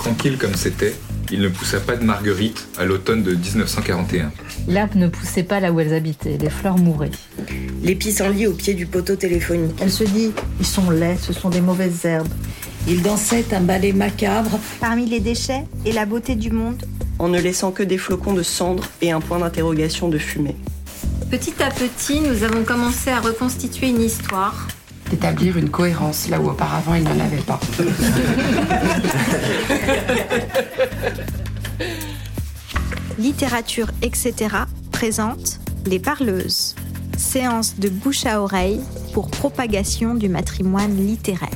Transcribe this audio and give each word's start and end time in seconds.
Tranquille 0.00 0.38
comme 0.38 0.54
c'était, 0.54 0.94
il 1.30 1.42
ne 1.42 1.48
poussa 1.48 1.78
pas 1.78 1.94
de 1.94 2.02
marguerite 2.02 2.66
à 2.78 2.86
l'automne 2.86 3.22
de 3.22 3.34
1941. 3.34 4.32
L'herbe 4.66 4.94
ne 4.94 5.08
poussait 5.08 5.42
pas 5.42 5.60
là 5.60 5.72
où 5.72 5.78
elles 5.78 5.92
habitaient, 5.92 6.38
les 6.38 6.48
fleurs 6.48 6.78
mouraient. 6.78 7.10
Les 7.82 7.94
pissenlits 7.94 8.46
au 8.46 8.54
pied 8.54 8.72
du 8.72 8.86
poteau 8.86 9.16
téléphonique. 9.16 9.76
Elle 9.78 9.90
se 9.92 10.04
dit 10.04 10.32
ils 10.58 10.64
sont 10.64 10.88
laids, 10.88 11.18
ce 11.20 11.34
sont 11.34 11.50
des 11.50 11.60
mauvaises 11.60 12.06
herbes. 12.06 12.32
Il 12.88 13.02
dansait 13.02 13.44
un 13.52 13.60
ballet 13.60 13.92
macabre 13.92 14.58
parmi 14.80 15.04
les 15.04 15.20
déchets 15.20 15.66
et 15.84 15.92
la 15.92 16.06
beauté 16.06 16.34
du 16.34 16.50
monde, 16.50 16.82
en 17.18 17.28
ne 17.28 17.38
laissant 17.38 17.70
que 17.70 17.82
des 17.82 17.98
flocons 17.98 18.32
de 18.32 18.42
cendres 18.42 18.88
et 19.02 19.12
un 19.12 19.20
point 19.20 19.38
d'interrogation 19.38 20.08
de 20.08 20.16
fumée. 20.16 20.56
Petit 21.30 21.62
à 21.62 21.68
petit, 21.68 22.20
nous 22.20 22.42
avons 22.42 22.64
commencé 22.64 23.10
à 23.10 23.20
reconstituer 23.20 23.90
une 23.90 24.00
histoire. 24.00 24.66
D'établir 25.10 25.58
une 25.58 25.70
cohérence 25.70 26.28
là 26.28 26.40
où 26.40 26.48
auparavant 26.48 26.94
il 26.94 27.04
n'en 27.04 27.18
avait 27.18 27.38
pas. 27.38 27.58
Littérature, 33.18 33.88
etc. 34.02 34.34
présente 34.92 35.58
Les 35.86 35.98
Parleuses. 35.98 36.74
Séance 37.18 37.78
de 37.78 37.88
bouche 37.88 38.24
à 38.24 38.40
oreille 38.40 38.80
pour 39.12 39.30
propagation 39.30 40.14
du 40.14 40.28
matrimoine 40.28 40.96
littéraire. 40.96 41.48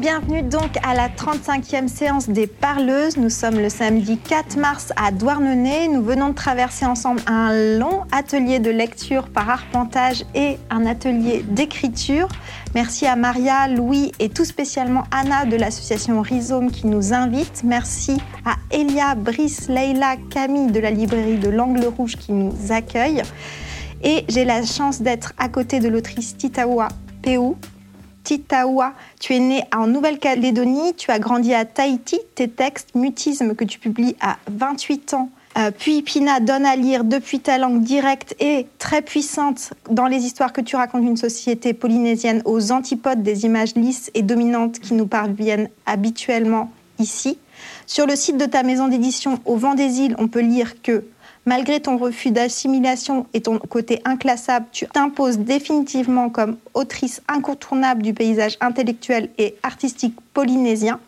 Bienvenue 0.00 0.42
donc 0.42 0.76
à 0.84 0.94
la 0.94 1.08
35e 1.08 1.88
séance 1.88 2.28
des 2.28 2.46
Parleuses. 2.46 3.16
Nous 3.16 3.30
sommes 3.30 3.56
le 3.58 3.68
samedi 3.68 4.16
4 4.16 4.56
mars 4.56 4.92
à 4.94 5.10
Douarnenez. 5.10 5.88
Nous 5.88 6.04
venons 6.04 6.28
de 6.28 6.34
traverser 6.34 6.86
ensemble 6.86 7.20
un 7.26 7.52
long 7.80 8.04
atelier 8.12 8.60
de 8.60 8.70
lecture 8.70 9.28
par 9.28 9.50
arpentage 9.50 10.24
et 10.36 10.56
un 10.70 10.86
atelier 10.86 11.42
d'écriture. 11.42 12.28
Merci 12.76 13.06
à 13.06 13.16
Maria, 13.16 13.66
Louis 13.66 14.12
et 14.20 14.28
tout 14.28 14.44
spécialement 14.44 15.02
Anna 15.10 15.46
de 15.46 15.56
l'association 15.56 16.22
Rhizome 16.22 16.70
qui 16.70 16.86
nous 16.86 17.12
invite. 17.12 17.64
Merci 17.64 18.18
à 18.44 18.54
Elia, 18.70 19.16
Brice, 19.16 19.68
Leila, 19.68 20.14
Camille 20.30 20.70
de 20.70 20.78
la 20.78 20.92
librairie 20.92 21.38
de 21.38 21.48
l'Angle 21.48 21.86
Rouge 21.86 22.14
qui 22.14 22.30
nous 22.30 22.54
accueille. 22.70 23.22
Et 24.04 24.24
j'ai 24.28 24.44
la 24.44 24.64
chance 24.64 25.02
d'être 25.02 25.32
à 25.38 25.48
côté 25.48 25.80
de 25.80 25.88
l'autrice 25.88 26.36
Titawa 26.36 26.86
Peu 27.20 27.56
Titawa. 28.28 28.92
Tu 29.20 29.34
es 29.34 29.40
né 29.40 29.64
en 29.74 29.86
Nouvelle-Calédonie, 29.86 30.92
tu 30.94 31.10
as 31.10 31.18
grandi 31.18 31.54
à 31.54 31.64
Tahiti. 31.64 32.20
Tes 32.34 32.46
textes, 32.46 32.94
Mutisme, 32.94 33.54
que 33.54 33.64
tu 33.64 33.78
publies 33.78 34.16
à 34.20 34.36
28 34.50 35.14
ans, 35.14 35.30
euh, 35.56 35.70
puis 35.70 36.02
Pina 36.02 36.38
donne 36.38 36.66
à 36.66 36.76
lire 36.76 37.04
depuis 37.04 37.40
ta 37.40 37.56
langue 37.56 37.80
directe 37.80 38.36
et 38.38 38.66
très 38.78 39.00
puissante 39.00 39.72
dans 39.90 40.06
les 40.06 40.26
histoires 40.26 40.52
que 40.52 40.60
tu 40.60 40.76
racontes 40.76 41.04
d'une 41.04 41.16
société 41.16 41.72
polynésienne 41.72 42.42
aux 42.44 42.70
antipodes 42.70 43.22
des 43.22 43.46
images 43.46 43.74
lisses 43.74 44.10
et 44.12 44.20
dominantes 44.20 44.78
qui 44.78 44.92
nous 44.92 45.06
parviennent 45.06 45.70
habituellement 45.86 46.70
ici. 46.98 47.38
Sur 47.86 48.06
le 48.06 48.14
site 48.14 48.36
de 48.36 48.44
ta 48.44 48.62
maison 48.62 48.88
d'édition 48.88 49.40
Au 49.46 49.56
vent 49.56 49.74
des 49.74 50.00
îles, 50.00 50.14
on 50.18 50.28
peut 50.28 50.42
lire 50.42 50.82
que 50.82 51.04
Malgré 51.48 51.80
ton 51.80 51.96
refus 51.96 52.30
d'assimilation 52.30 53.24
et 53.32 53.40
ton 53.40 53.58
côté 53.58 54.02
inclassable, 54.04 54.66
tu 54.70 54.86
t'imposes 54.86 55.38
définitivement 55.38 56.28
comme 56.28 56.58
autrice 56.74 57.22
incontournable 57.26 58.02
du 58.02 58.12
paysage 58.12 58.58
intellectuel 58.60 59.30
et 59.38 59.56
artistique 59.62 60.14
polynésien. 60.34 61.00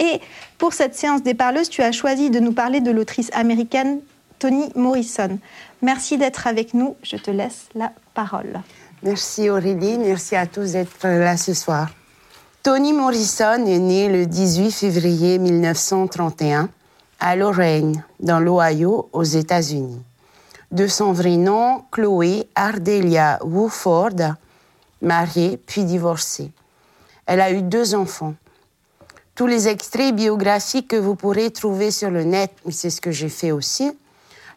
Et 0.00 0.20
pour 0.58 0.72
cette 0.72 0.96
séance 0.96 1.22
des 1.22 1.34
parleuses, 1.34 1.68
tu 1.68 1.80
as 1.80 1.92
choisi 1.92 2.30
de 2.30 2.40
nous 2.40 2.50
parler 2.50 2.80
de 2.80 2.90
l'autrice 2.90 3.30
américaine 3.34 4.00
Toni 4.40 4.68
Morrison. 4.74 5.38
Merci 5.80 6.18
d'être 6.18 6.48
avec 6.48 6.74
nous. 6.74 6.96
Je 7.04 7.14
te 7.16 7.30
laisse 7.30 7.68
la 7.76 7.92
parole. 8.14 8.62
Merci 9.04 9.48
Aurélie, 9.48 9.96
merci 9.98 10.34
à 10.34 10.48
tous 10.48 10.72
d'être 10.72 11.06
là 11.06 11.36
ce 11.36 11.54
soir. 11.54 11.88
Toni 12.64 12.92
Morrison 12.92 13.64
est 13.64 13.78
née 13.78 14.08
le 14.08 14.26
18 14.26 14.72
février 14.72 15.38
1931 15.38 16.68
à 17.26 17.36
Lorraine, 17.36 18.04
dans 18.20 18.38
l'Ohio, 18.38 19.08
aux 19.14 19.22
États-Unis. 19.22 20.02
De 20.70 20.86
son 20.86 21.12
vrai 21.14 21.38
nom, 21.38 21.82
Chloé 21.90 22.46
Ardelia 22.54 23.38
Wooford, 23.42 24.34
mariée 25.00 25.56
puis 25.56 25.84
divorcée. 25.84 26.52
Elle 27.24 27.40
a 27.40 27.50
eu 27.50 27.62
deux 27.62 27.94
enfants. 27.94 28.34
Tous 29.34 29.46
les 29.46 29.68
extraits 29.68 30.14
biographiques 30.14 30.88
que 30.88 30.96
vous 30.96 31.14
pourrez 31.14 31.50
trouver 31.50 31.90
sur 31.90 32.10
le 32.10 32.24
net, 32.24 32.52
c'est 32.70 32.90
ce 32.90 33.00
que 33.00 33.10
j'ai 33.10 33.30
fait 33.30 33.52
aussi, 33.52 33.90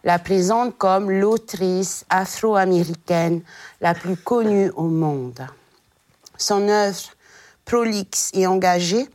la 0.04 0.20
présentent 0.20 0.78
comme 0.78 1.10
l'autrice 1.10 2.04
afro-américaine 2.10 3.44
la 3.80 3.94
plus 3.94 4.18
connue 4.18 4.72
au 4.76 4.90
monde. 4.90 5.48
Son 6.38 6.68
œuvre, 6.68 7.00
prolixe 7.64 8.30
et 8.34 8.46
engagée, 8.46 9.08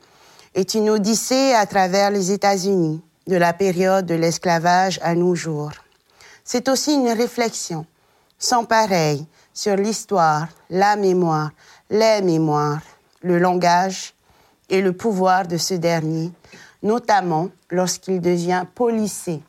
est 0.54 0.72
une 0.72 0.88
odyssée 0.88 1.52
à 1.52 1.66
travers 1.66 2.10
les 2.10 2.32
États-Unis, 2.32 3.02
de 3.26 3.36
la 3.36 3.52
période 3.52 4.06
de 4.06 4.14
l'esclavage 4.14 4.98
à 5.02 5.14
nos 5.14 5.34
jours. 5.34 5.72
C'est 6.44 6.68
aussi 6.68 6.94
une 6.94 7.08
réflexion 7.08 7.86
sans 8.38 8.64
pareil 8.64 9.24
sur 9.54 9.76
l'histoire, 9.76 10.48
la 10.68 10.96
mémoire, 10.96 11.50
les 11.90 12.20
mémoires, 12.22 12.80
le 13.22 13.38
langage 13.38 14.14
et 14.68 14.82
le 14.82 14.92
pouvoir 14.92 15.46
de 15.46 15.56
ce 15.56 15.74
dernier, 15.74 16.32
notamment 16.82 17.50
lorsqu'il 17.70 18.20
devient 18.20 18.64
policé, 18.74 19.40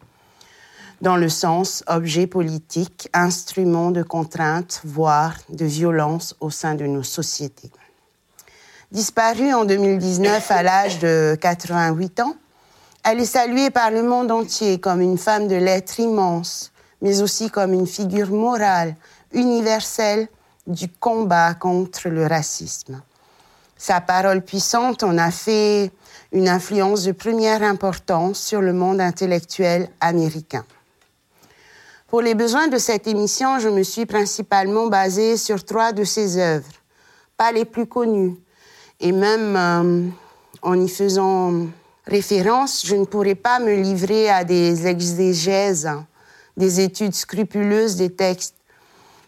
dans 1.02 1.18
le 1.18 1.28
sens 1.28 1.84
objet 1.88 2.28
politique, 2.28 3.10
instrument 3.14 3.92
de 3.92 4.04
contrainte, 4.04 4.82
voire 4.86 5.36
de 5.50 5.66
violence 5.66 6.36
au 6.40 6.50
sein 6.50 6.76
de 6.76 6.86
nos 6.86 7.04
sociétés. 7.04 7.72
Disparue 8.92 9.54
en 9.54 9.66
2019 9.66 10.52
à 10.52 10.62
l'âge 10.62 11.00
de 11.00 11.36
88 11.42 12.20
ans, 12.20 12.36
elle 13.04 13.20
est 13.20 13.26
saluée 13.26 13.70
par 13.70 13.92
le 13.92 14.02
monde 14.02 14.32
entier 14.32 14.80
comme 14.80 15.02
une 15.02 15.18
femme 15.18 15.48
de 15.48 15.56
lettres 15.56 16.00
immense, 16.00 16.72
mais 17.02 17.22
aussi 17.22 17.50
comme 17.50 17.74
une 17.74 17.88
figure 17.88 18.32
morale, 18.32 18.96
universelle 19.34 20.28
du 20.66 20.88
combat 20.88 21.54
contre 21.54 22.08
le 22.08 22.26
racisme. 22.26 23.02
Sa 23.78 24.00
parole 24.00 24.42
puissante 24.42 25.04
en 25.04 25.18
a 25.18 25.32
fait 25.32 25.92
une 26.32 26.48
influence 26.48 27.04
de 27.04 27.12
première 27.12 27.62
importance 27.62 28.40
sur 28.40 28.62
le 28.62 28.72
monde 28.72 29.02
intellectuel 29.02 29.90
américain. 30.00 30.64
Pour 32.08 32.22
les 32.22 32.36
besoins 32.36 32.68
de 32.68 32.78
cette 32.78 33.08
émission, 33.08 33.60
je 33.60 33.68
me 33.68 33.84
suis 33.84 34.06
principalement 34.06 34.88
basée 34.88 35.36
sur 35.36 35.66
trois 35.66 35.92
de 35.92 36.06
ses 36.06 36.38
œuvres, 36.38 36.72
pas 37.36 37.52
les 37.52 37.66
plus 37.66 37.88
connues, 37.88 38.38
et 39.00 39.12
même 39.12 39.56
euh, 39.58 40.10
en 40.62 40.80
y 40.80 40.88
faisant 40.88 41.68
référence, 42.06 42.86
je 42.86 42.96
ne 42.96 43.06
pourrais 43.06 43.36
pas 43.36 43.60
me 43.60 43.74
livrer 43.76 44.30
à 44.30 44.44
des 44.44 44.88
exégèses, 44.88 45.90
des 46.58 46.82
études 46.82 47.16
scrupuleuses 47.16 47.96
des 47.96 48.12
textes, 48.12 48.56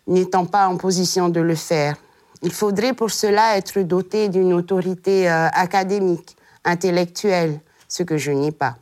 n'étant 0.08 0.46
pas 0.46 0.68
en 0.68 0.78
position 0.78 1.30
de 1.30 1.40
le 1.40 1.56
faire. 1.56 1.96
Il 2.42 2.52
faudrait 2.52 2.94
pour 2.94 3.12
cela 3.12 3.58
être 3.58 3.80
doté 3.82 4.30
d'une 4.30 4.54
autorité 4.54 5.30
euh, 5.30 5.48
académique, 5.54 6.36
intellectuelle, 6.64 7.60
ce 7.88 8.04
que 8.04 8.18
je 8.18 8.32
n'ai 8.32 8.52
pas. 8.52 8.76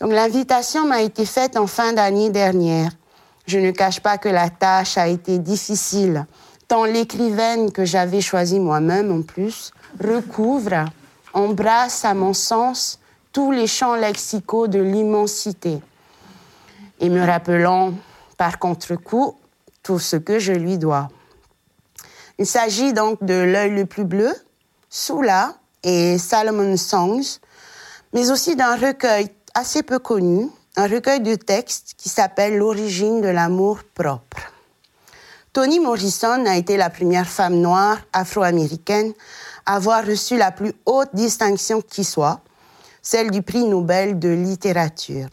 Donc 0.00 0.12
l'invitation 0.12 0.86
m'a 0.86 1.02
été 1.02 1.26
faite 1.26 1.56
en 1.56 1.66
fin 1.66 1.92
d'année 1.92 2.30
dernière. 2.30 2.92
Je 3.46 3.58
ne 3.58 3.70
cache 3.70 4.00
pas 4.00 4.18
que 4.18 4.28
la 4.28 4.50
tâche 4.50 4.96
a 4.96 5.08
été 5.08 5.38
difficile, 5.38 6.26
tant 6.68 6.84
l'écrivaine 6.84 7.72
que 7.72 7.84
j'avais 7.84 8.20
choisie 8.20 8.60
moi-même 8.60 9.10
en 9.10 9.22
plus 9.22 9.72
recouvre 9.98 10.84
embrasse, 11.32 12.04
à 12.04 12.14
mon 12.14 12.32
sens, 12.32 12.98
tous 13.32 13.52
les 13.52 13.66
champs 13.66 13.96
lexicaux 13.96 14.68
de 14.68 14.80
l'immensité, 14.80 15.80
et 17.00 17.08
me 17.08 17.24
rappelant 17.24 17.92
par 18.36 18.58
contre-coup 18.58 19.36
tout 19.82 19.98
ce 19.98 20.16
que 20.16 20.38
je 20.38 20.52
lui 20.52 20.78
dois. 20.78 21.08
Il 22.38 22.46
s'agit 22.46 22.92
donc 22.92 23.22
de 23.24 23.34
L'œil 23.34 23.70
le 23.70 23.84
plus 23.84 24.04
bleu, 24.04 24.32
Soula 24.88 25.54
et 25.82 26.18
Salomon 26.18 26.76
Songs, 26.76 27.40
mais 28.12 28.30
aussi 28.30 28.56
d'un 28.56 28.76
recueil 28.76 29.28
assez 29.54 29.82
peu 29.82 29.98
connu, 29.98 30.48
un 30.76 30.86
recueil 30.86 31.20
de 31.20 31.34
textes 31.34 31.94
qui 31.96 32.08
s'appelle 32.08 32.56
L'origine 32.56 33.20
de 33.20 33.28
l'amour 33.28 33.80
propre. 33.94 34.52
Toni 35.52 35.80
Morrison 35.80 36.46
a 36.46 36.56
été 36.56 36.76
la 36.76 36.90
première 36.90 37.28
femme 37.28 37.56
noire 37.56 37.98
afro-américaine 38.12 39.12
avoir 39.68 40.04
reçu 40.04 40.36
la 40.38 40.50
plus 40.50 40.72
haute 40.86 41.10
distinction 41.12 41.82
qui 41.82 42.02
soit, 42.02 42.40
celle 43.02 43.30
du 43.30 43.42
prix 43.42 43.64
Nobel 43.64 44.18
de 44.18 44.30
littérature. 44.30 45.28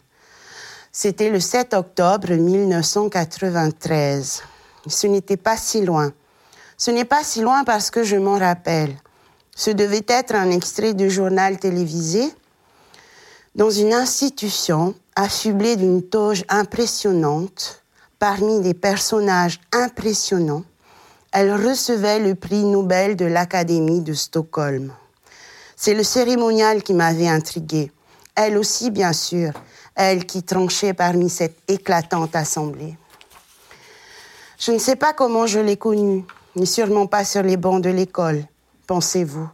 C'était 0.92 1.30
le 1.30 1.40
7 1.40 1.72
octobre 1.74 2.30
1993. 2.32 4.42
Ce 4.86 5.06
n'était 5.06 5.38
pas 5.38 5.56
si 5.56 5.80
loin. 5.84 6.12
Ce 6.76 6.90
n'est 6.90 7.06
pas 7.06 7.24
si 7.24 7.40
loin 7.40 7.64
parce 7.64 7.90
que 7.90 8.04
je 8.04 8.16
m'en 8.16 8.38
rappelle. 8.38 8.94
Ce 9.54 9.70
devait 9.70 10.04
être 10.06 10.34
un 10.34 10.50
extrait 10.50 10.92
du 10.92 11.10
journal 11.10 11.58
télévisé 11.58 12.30
dans 13.54 13.70
une 13.70 13.94
institution 13.94 14.94
affublée 15.14 15.76
d'une 15.76 16.02
toge 16.02 16.44
impressionnante, 16.50 17.82
parmi 18.18 18.60
des 18.60 18.74
personnages 18.74 19.60
impressionnants, 19.72 20.64
elle 21.38 21.52
recevait 21.52 22.18
le 22.18 22.34
prix 22.34 22.64
Nobel 22.64 23.14
de 23.14 23.26
l'Académie 23.26 24.00
de 24.00 24.14
Stockholm. 24.14 24.90
C'est 25.76 25.92
le 25.92 26.02
cérémonial 26.02 26.82
qui 26.82 26.94
m'avait 26.94 27.28
intriguée. 27.28 27.92
Elle 28.34 28.56
aussi, 28.56 28.90
bien 28.90 29.12
sûr, 29.12 29.52
elle 29.94 30.24
qui 30.24 30.42
tranchait 30.42 30.94
parmi 30.94 31.28
cette 31.28 31.58
éclatante 31.68 32.34
assemblée. 32.34 32.96
Je 34.58 34.72
ne 34.72 34.78
sais 34.78 34.96
pas 34.96 35.12
comment 35.12 35.46
je 35.46 35.58
l'ai 35.58 35.76
connue, 35.76 36.24
mais 36.54 36.64
sûrement 36.64 37.06
pas 37.06 37.22
sur 37.22 37.42
les 37.42 37.58
bancs 37.58 37.82
de 37.82 37.90
l'école, 37.90 38.42
pensez-vous. 38.86 39.50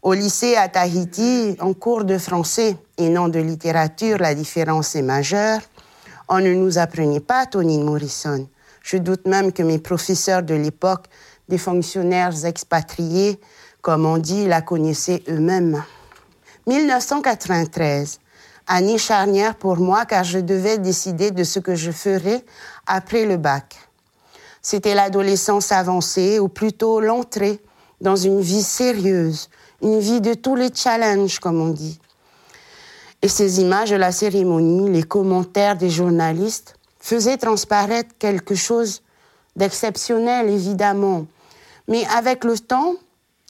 Au 0.00 0.14
lycée 0.14 0.56
à 0.56 0.70
Tahiti, 0.70 1.54
en 1.60 1.74
cours 1.74 2.04
de 2.04 2.16
français 2.16 2.78
et 2.96 3.10
non 3.10 3.28
de 3.28 3.40
littérature, 3.40 4.16
la 4.16 4.34
différence 4.34 4.96
est 4.96 5.02
majeure. 5.02 5.60
On 6.30 6.40
ne 6.40 6.54
nous 6.54 6.78
apprenait 6.78 7.20
pas 7.20 7.44
Toni 7.44 7.78
Morrison. 7.78 8.48
Je 8.86 8.98
doute 8.98 9.26
même 9.26 9.52
que 9.52 9.64
mes 9.64 9.80
professeurs 9.80 10.44
de 10.44 10.54
l'époque, 10.54 11.06
des 11.48 11.58
fonctionnaires 11.58 12.44
expatriés, 12.44 13.40
comme 13.82 14.06
on 14.06 14.16
dit, 14.16 14.46
la 14.46 14.62
connaissaient 14.62 15.24
eux-mêmes. 15.28 15.82
1993, 16.68 18.20
année 18.68 18.96
charnière 18.96 19.56
pour 19.56 19.78
moi 19.78 20.04
car 20.04 20.22
je 20.22 20.38
devais 20.38 20.78
décider 20.78 21.32
de 21.32 21.42
ce 21.42 21.58
que 21.58 21.74
je 21.74 21.90
ferais 21.90 22.44
après 22.86 23.26
le 23.26 23.38
bac. 23.38 23.74
C'était 24.62 24.94
l'adolescence 24.94 25.72
avancée, 25.72 26.38
ou 26.38 26.46
plutôt 26.48 27.00
l'entrée 27.00 27.60
dans 28.00 28.14
une 28.14 28.40
vie 28.40 28.62
sérieuse, 28.62 29.50
une 29.82 29.98
vie 29.98 30.20
de 30.20 30.34
tous 30.34 30.54
les 30.54 30.72
challenges, 30.72 31.40
comme 31.40 31.60
on 31.60 31.70
dit. 31.70 31.98
Et 33.20 33.28
ces 33.28 33.60
images 33.60 33.90
de 33.90 33.96
la 33.96 34.12
cérémonie, 34.12 34.88
les 34.90 35.02
commentaires 35.02 35.76
des 35.76 35.90
journalistes, 35.90 36.75
faisaient 37.06 37.36
transparaître 37.36 38.16
quelque 38.18 38.56
chose 38.56 39.00
d'exceptionnel, 39.54 40.50
évidemment. 40.50 41.26
Mais 41.86 42.04
avec 42.06 42.42
le 42.42 42.58
temps, 42.58 42.94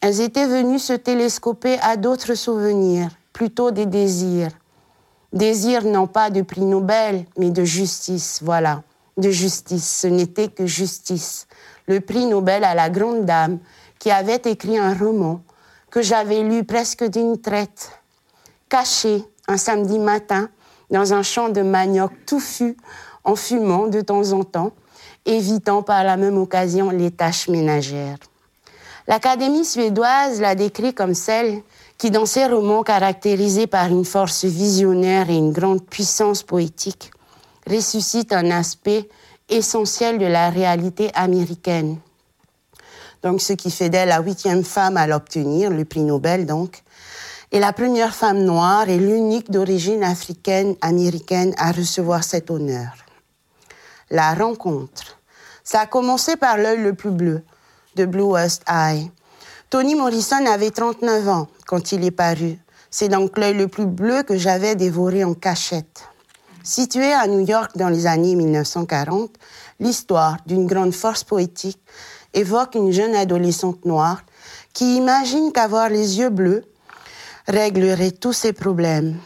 elles 0.02 0.20
étaient 0.20 0.46
venues 0.46 0.78
se 0.78 0.92
télescoper 0.92 1.78
à 1.80 1.96
d'autres 1.96 2.34
souvenirs, 2.34 3.08
plutôt 3.32 3.70
des 3.70 3.86
désirs. 3.86 4.50
Désirs 5.32 5.84
non 5.84 6.06
pas 6.06 6.28
de 6.28 6.42
prix 6.42 6.66
Nobel, 6.66 7.24
mais 7.38 7.48
de 7.48 7.64
justice, 7.64 8.40
voilà. 8.42 8.82
De 9.16 9.30
justice, 9.30 10.00
ce 10.02 10.06
n'était 10.06 10.48
que 10.48 10.66
justice. 10.66 11.46
Le 11.86 12.02
prix 12.02 12.26
Nobel 12.26 12.62
à 12.62 12.74
la 12.74 12.90
grande 12.90 13.24
dame 13.24 13.58
qui 13.98 14.10
avait 14.10 14.42
écrit 14.44 14.76
un 14.76 14.92
roman 14.92 15.40
que 15.90 16.02
j'avais 16.02 16.42
lu 16.42 16.62
presque 16.64 17.04
d'une 17.04 17.40
traite, 17.40 17.90
caché 18.68 19.24
un 19.48 19.56
samedi 19.56 19.98
matin 19.98 20.50
dans 20.90 21.14
un 21.14 21.22
champ 21.22 21.48
de 21.48 21.62
manioc 21.62 22.12
touffu, 22.26 22.76
en 23.26 23.36
fumant 23.36 23.88
de 23.88 24.00
temps 24.00 24.32
en 24.32 24.42
temps, 24.42 24.72
évitant 25.26 25.82
par 25.82 26.02
la 26.02 26.16
même 26.16 26.38
occasion 26.38 26.88
les 26.88 27.10
tâches 27.10 27.48
ménagères. 27.48 28.16
L'Académie 29.06 29.66
suédoise 29.66 30.40
l'a 30.40 30.54
décrit 30.54 30.94
comme 30.94 31.14
celle 31.14 31.60
qui, 31.98 32.10
dans 32.10 32.24
ses 32.24 32.46
romans 32.46 32.82
caractérisés 32.82 33.66
par 33.66 33.88
une 33.88 34.06
force 34.06 34.46
visionnaire 34.46 35.28
et 35.28 35.36
une 35.36 35.52
grande 35.52 35.84
puissance 35.84 36.42
poétique, 36.42 37.10
ressuscite 37.68 38.32
un 38.32 38.50
aspect 38.50 39.06
essentiel 39.50 40.16
de 40.16 40.26
la 40.26 40.48
réalité 40.48 41.10
américaine 41.12 41.98
donc 43.26 43.40
ce 43.40 43.54
qui 43.54 43.70
fait 43.70 43.88
d'elle 43.88 44.08
la 44.08 44.20
huitième 44.20 44.64
femme 44.64 44.96
à 44.96 45.06
l'obtenir, 45.08 45.70
le 45.70 45.84
prix 45.84 46.02
Nobel 46.02 46.46
donc, 46.46 46.82
et 47.50 47.58
la 47.58 47.72
première 47.72 48.14
femme 48.14 48.44
noire 48.44 48.88
et 48.88 48.98
l'unique 48.98 49.50
d'origine 49.50 50.04
africaine 50.04 50.76
américaine 50.80 51.54
à 51.58 51.72
recevoir 51.72 52.22
cet 52.22 52.50
honneur. 52.50 53.05
La 54.10 54.34
rencontre. 54.34 55.18
Ça 55.64 55.80
a 55.80 55.86
commencé 55.86 56.36
par 56.36 56.58
l'œil 56.58 56.80
le 56.80 56.94
plus 56.94 57.10
bleu, 57.10 57.42
de 57.96 58.04
Blue 58.04 58.22
West 58.22 58.62
Eye. 58.68 59.10
Toni 59.68 59.96
Morrison 59.96 60.46
avait 60.46 60.70
39 60.70 61.28
ans 61.28 61.48
quand 61.66 61.90
il 61.90 62.04
est 62.04 62.12
paru. 62.12 62.56
C'est 62.88 63.08
donc 63.08 63.36
l'œil 63.36 63.54
le 63.54 63.66
plus 63.66 63.86
bleu 63.86 64.22
que 64.22 64.36
j'avais 64.36 64.76
dévoré 64.76 65.24
en 65.24 65.34
cachette. 65.34 66.04
Situé 66.62 67.12
à 67.12 67.26
New 67.26 67.40
York 67.40 67.72
dans 67.74 67.88
les 67.88 68.06
années 68.06 68.36
1940, 68.36 69.32
l'histoire 69.80 70.36
d'une 70.46 70.68
grande 70.68 70.94
force 70.94 71.24
poétique 71.24 71.80
évoque 72.32 72.76
une 72.76 72.92
jeune 72.92 73.14
adolescente 73.16 73.84
noire 73.84 74.22
qui 74.72 74.96
imagine 74.96 75.50
qu'avoir 75.52 75.88
les 75.88 76.20
yeux 76.20 76.30
bleus 76.30 76.64
réglerait 77.48 78.12
tous 78.12 78.32
ses 78.32 78.52
problèmes. 78.52 79.16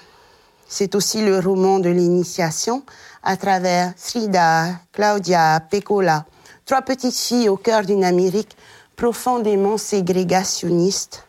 C'est 0.69 0.95
aussi 0.95 1.21
le 1.21 1.39
roman 1.39 1.81
de 1.81 1.91
l'initiation 1.91 2.83
à 3.23 3.37
travers 3.37 3.93
Frida, 3.97 4.69
Claudia, 4.93 5.61
Pecola, 5.71 6.25
trois 6.65 6.83
petites 6.83 7.17
filles 7.17 7.49
au 7.49 7.57
cœur 7.57 7.85
d'une 7.85 8.05
Amérique 8.05 8.57
profondément 8.97 9.79
ségrégationniste, 9.79 11.27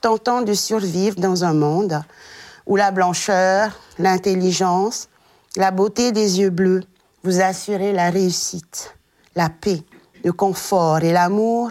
tentant 0.00 0.42
de 0.42 0.54
survivre 0.54 1.16
dans 1.20 1.44
un 1.44 1.54
monde 1.54 2.02
où 2.66 2.76
la 2.76 2.90
blancheur, 2.90 3.78
l'intelligence, 3.98 5.08
la 5.56 5.70
beauté 5.70 6.12
des 6.12 6.40
yeux 6.40 6.50
bleus 6.50 6.82
vous 7.24 7.40
assuraient 7.40 7.92
la 7.92 8.10
réussite, 8.10 8.94
la 9.34 9.48
paix, 9.48 9.82
le 10.24 10.32
confort 10.32 11.02
et 11.02 11.12
l'amour, 11.12 11.70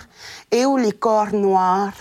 et 0.51 0.65
où 0.65 0.77
les 0.77 0.91
corps 0.91 1.33
noirs 1.33 1.93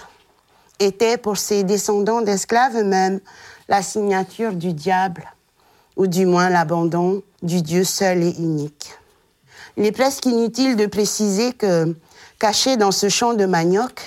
étaient 0.78 1.19
pour 1.19 1.37
ses 1.37 1.62
descendants 1.62 2.22
d'esclaves 2.22 2.76
eux-mêmes 2.76 3.20
la 3.69 3.82
signature 3.82 4.52
du 4.52 4.72
diable, 4.72 5.25
ou 5.96 6.06
du 6.06 6.26
moins 6.26 6.50
l'abandon 6.50 7.22
du 7.42 7.62
Dieu 7.62 7.84
seul 7.84 8.22
et 8.22 8.34
unique. 8.38 8.90
Il 9.76 9.87
est 9.87 9.92
presque 9.92 10.26
inutile 10.26 10.76
de 10.76 10.87
préciser 10.87 11.52
que, 11.52 11.94
caché 12.38 12.76
dans 12.76 12.92
ce 12.92 13.08
champ 13.08 13.34
de 13.34 13.46
manioc, 13.46 14.00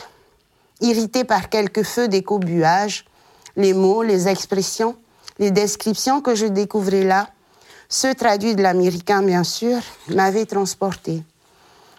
irrité 0.82 1.24
par 1.24 1.50
quelques 1.50 1.84
feux 1.84 2.08
d'écobuage, 2.08 3.06
les 3.56 3.74
mots, 3.74 4.04
les 4.04 4.28
expressions, 4.28 4.96
les 5.40 5.52
descriptions 5.52 6.22
que 6.22 6.36
je 6.36 6.46
découvrais 6.46 7.04
là, 7.04 7.30
ceux 7.90 8.14
traduits 8.14 8.56
de 8.56 8.64
l'américain 8.64 9.22
bien 9.22 9.44
sûr, 9.44 9.78
m'avaient 10.10 10.46
transporté. 10.46 11.24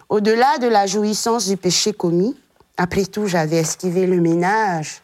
Au-delà 0.09 0.57
de 0.59 0.67
la 0.67 0.85
jouissance 0.85 1.47
du 1.47 1.57
péché 1.57 1.93
commis, 1.93 2.35
après 2.77 3.05
tout, 3.05 3.27
j'avais 3.27 3.57
esquivé 3.57 4.05
le 4.05 4.19
ménage 4.19 5.01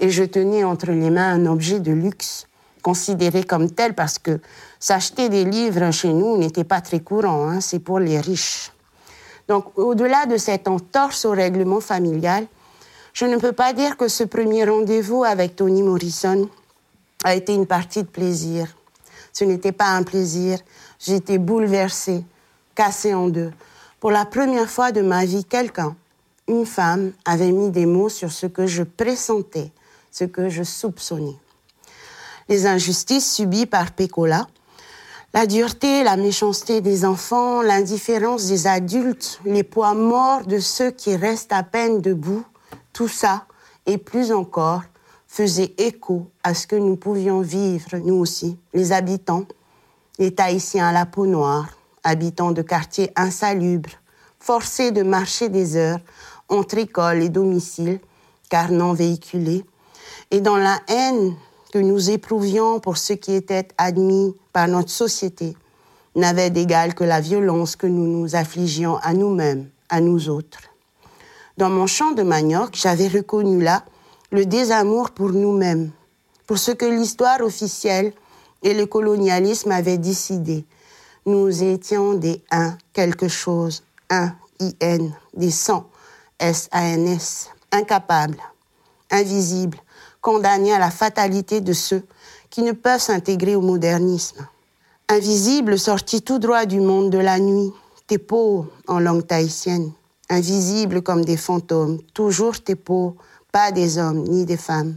et 0.00 0.10
je 0.10 0.24
tenais 0.24 0.64
entre 0.64 0.90
les 0.90 1.10
mains 1.10 1.32
un 1.32 1.46
objet 1.46 1.78
de 1.78 1.92
luxe, 1.92 2.46
considéré 2.82 3.44
comme 3.44 3.70
tel 3.70 3.94
parce 3.94 4.18
que 4.18 4.40
s'acheter 4.78 5.28
des 5.28 5.44
livres 5.44 5.90
chez 5.92 6.12
nous 6.12 6.36
n'était 6.36 6.64
pas 6.64 6.80
très 6.80 7.00
courant, 7.00 7.48
hein, 7.48 7.60
c'est 7.60 7.78
pour 7.78 7.98
les 7.98 8.20
riches. 8.20 8.72
Donc, 9.48 9.76
au-delà 9.78 10.26
de 10.26 10.36
cette 10.36 10.68
entorse 10.68 11.24
au 11.24 11.30
règlement 11.30 11.80
familial, 11.80 12.46
je 13.12 13.26
ne 13.26 13.36
peux 13.36 13.52
pas 13.52 13.72
dire 13.72 13.96
que 13.96 14.08
ce 14.08 14.24
premier 14.24 14.64
rendez-vous 14.64 15.24
avec 15.24 15.56
Toni 15.56 15.82
Morrison 15.82 16.48
a 17.24 17.34
été 17.34 17.54
une 17.54 17.66
partie 17.66 18.02
de 18.02 18.08
plaisir. 18.08 18.66
Ce 19.32 19.44
n'était 19.44 19.72
pas 19.72 19.88
un 19.88 20.02
plaisir, 20.02 20.58
j'étais 20.98 21.38
bouleversée, 21.38 22.24
cassée 22.74 23.14
en 23.14 23.28
deux. 23.28 23.52
Pour 24.00 24.10
la 24.10 24.24
première 24.24 24.68
fois 24.68 24.92
de 24.92 25.00
ma 25.00 25.24
vie, 25.24 25.44
quelqu'un, 25.44 25.94
une 26.48 26.66
femme, 26.66 27.12
avait 27.24 27.52
mis 27.52 27.70
des 27.70 27.86
mots 27.86 28.08
sur 28.08 28.32
ce 28.32 28.46
que 28.46 28.66
je 28.66 28.82
pressentais, 28.82 29.70
ce 30.10 30.24
que 30.24 30.48
je 30.48 30.62
soupçonnais. 30.62 31.36
Les 32.48 32.66
injustices 32.66 33.34
subies 33.34 33.66
par 33.66 33.92
Pécola, 33.92 34.46
la 35.34 35.46
dureté, 35.46 36.04
la 36.04 36.16
méchanceté 36.16 36.82
des 36.82 37.06
enfants, 37.06 37.62
l'indifférence 37.62 38.46
des 38.48 38.66
adultes, 38.66 39.40
les 39.46 39.62
poids 39.62 39.94
morts 39.94 40.44
de 40.44 40.58
ceux 40.58 40.90
qui 40.90 41.16
restent 41.16 41.54
à 41.54 41.62
peine 41.62 42.02
debout, 42.02 42.44
tout 42.92 43.08
ça, 43.08 43.46
et 43.86 43.96
plus 43.96 44.30
encore, 44.30 44.82
faisait 45.26 45.74
écho 45.78 46.26
à 46.42 46.52
ce 46.52 46.66
que 46.66 46.76
nous 46.76 46.96
pouvions 46.96 47.40
vivre, 47.40 47.96
nous 48.04 48.16
aussi, 48.16 48.58
les 48.74 48.92
habitants, 48.92 49.46
les 50.18 50.34
Tahitiens 50.34 50.88
à 50.88 50.92
la 50.92 51.06
peau 51.06 51.24
noire, 51.24 51.70
habitants 52.04 52.52
de 52.52 52.60
quartiers 52.60 53.10
insalubres, 53.16 53.88
forcés 54.38 54.90
de 54.90 55.02
marcher 55.02 55.48
des 55.48 55.76
heures 55.76 56.00
entre 56.50 56.76
école 56.76 57.22
et 57.22 57.30
domicile, 57.30 58.00
car 58.50 58.70
non 58.70 58.92
véhiculés, 58.92 59.64
et 60.30 60.42
dans 60.42 60.58
la 60.58 60.78
haine 60.88 61.34
que 61.72 61.78
nous 61.78 62.10
éprouvions 62.10 62.78
pour 62.78 62.98
ce 62.98 63.14
qui 63.14 63.32
était 63.34 63.66
admis 63.78 64.36
par 64.52 64.68
notre 64.68 64.90
société, 64.90 65.56
n'avait 66.14 66.50
d'égal 66.50 66.94
que 66.94 67.02
la 67.02 67.20
violence 67.20 67.76
que 67.76 67.86
nous 67.86 68.06
nous 68.06 68.36
affligions 68.36 68.98
à 68.98 69.14
nous-mêmes, 69.14 69.70
à 69.88 70.02
nous 70.02 70.28
autres. 70.28 70.60
Dans 71.56 71.70
mon 71.70 71.86
champ 71.86 72.12
de 72.12 72.22
manioc, 72.22 72.74
j'avais 72.74 73.08
reconnu 73.08 73.62
là 73.62 73.84
le 74.30 74.44
désamour 74.44 75.10
pour 75.10 75.32
nous-mêmes, 75.32 75.90
pour 76.46 76.58
ce 76.58 76.72
que 76.72 76.84
l'histoire 76.84 77.40
officielle 77.40 78.12
et 78.62 78.74
le 78.74 78.84
colonialisme 78.84 79.72
avaient 79.72 79.98
décidé, 79.98 80.66
nous 81.24 81.62
étions 81.62 82.14
des 82.14 82.42
un 82.50 82.76
quelque 82.92 83.28
chose, 83.28 83.82
un 84.10 84.34
IN, 84.60 85.10
des 85.34 85.50
sans, 85.50 85.88
S-A-N-S, 86.38 87.48
incapables, 87.70 88.38
invisibles, 89.10 89.78
condamnés 90.22 90.72
à 90.72 90.78
la 90.78 90.90
fatalité 90.90 91.60
de 91.60 91.74
ceux 91.74 92.02
qui 92.48 92.62
ne 92.62 92.72
peuvent 92.72 93.00
s'intégrer 93.00 93.54
au 93.54 93.60
modernisme. 93.60 94.46
Invisibles, 95.08 95.78
sortis 95.78 96.22
tout 96.22 96.38
droit 96.38 96.64
du 96.64 96.80
monde 96.80 97.10
de 97.10 97.18
la 97.18 97.38
nuit, 97.38 97.72
tepo 98.06 98.66
en 98.88 98.98
langue 98.98 99.26
tahitienne, 99.26 99.92
invisibles 100.30 101.02
comme 101.02 101.24
des 101.24 101.36
fantômes, 101.36 102.00
toujours 102.14 102.62
tepo, 102.62 103.16
pas 103.50 103.72
des 103.72 103.98
hommes 103.98 104.22
ni 104.22 104.46
des 104.46 104.56
femmes. 104.56 104.96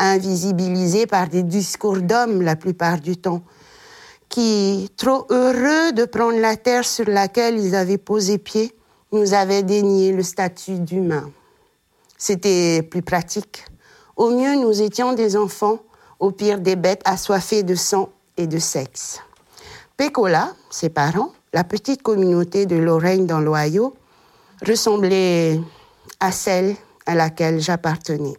invisibilisés 0.00 1.06
par 1.06 1.28
des 1.28 1.42
discours 1.42 2.00
d'hommes 2.00 2.42
la 2.42 2.56
plupart 2.56 3.00
du 3.00 3.16
temps, 3.16 3.42
qui, 4.28 4.90
trop 4.96 5.26
heureux 5.30 5.92
de 5.92 6.04
prendre 6.04 6.38
la 6.38 6.56
terre 6.56 6.84
sur 6.84 7.06
laquelle 7.06 7.58
ils 7.58 7.74
avaient 7.74 7.98
posé 7.98 8.38
pied, 8.38 8.74
nous 9.12 9.34
avaient 9.34 9.62
dénié 9.62 10.12
le 10.12 10.22
statut 10.22 10.78
d'humain. 10.78 11.30
C'était 12.16 12.82
plus 12.82 13.02
pratique. 13.02 13.64
Au 14.20 14.28
mieux, 14.28 14.54
nous 14.54 14.82
étions 14.82 15.14
des 15.14 15.34
enfants, 15.34 15.78
au 16.18 16.30
pire 16.30 16.60
des 16.60 16.76
bêtes 16.76 17.00
assoiffées 17.06 17.62
de 17.62 17.74
sang 17.74 18.10
et 18.36 18.46
de 18.46 18.58
sexe. 18.58 19.18
Pécola, 19.96 20.52
ses 20.68 20.90
parents, 20.90 21.32
la 21.54 21.64
petite 21.64 22.02
communauté 22.02 22.66
de 22.66 22.76
Lorraine 22.76 23.26
dans 23.26 23.40
l'Ohio, 23.40 23.94
ressemblait 24.60 25.58
à 26.20 26.32
celle 26.32 26.76
à 27.06 27.14
laquelle 27.14 27.60
j'appartenais. 27.60 28.34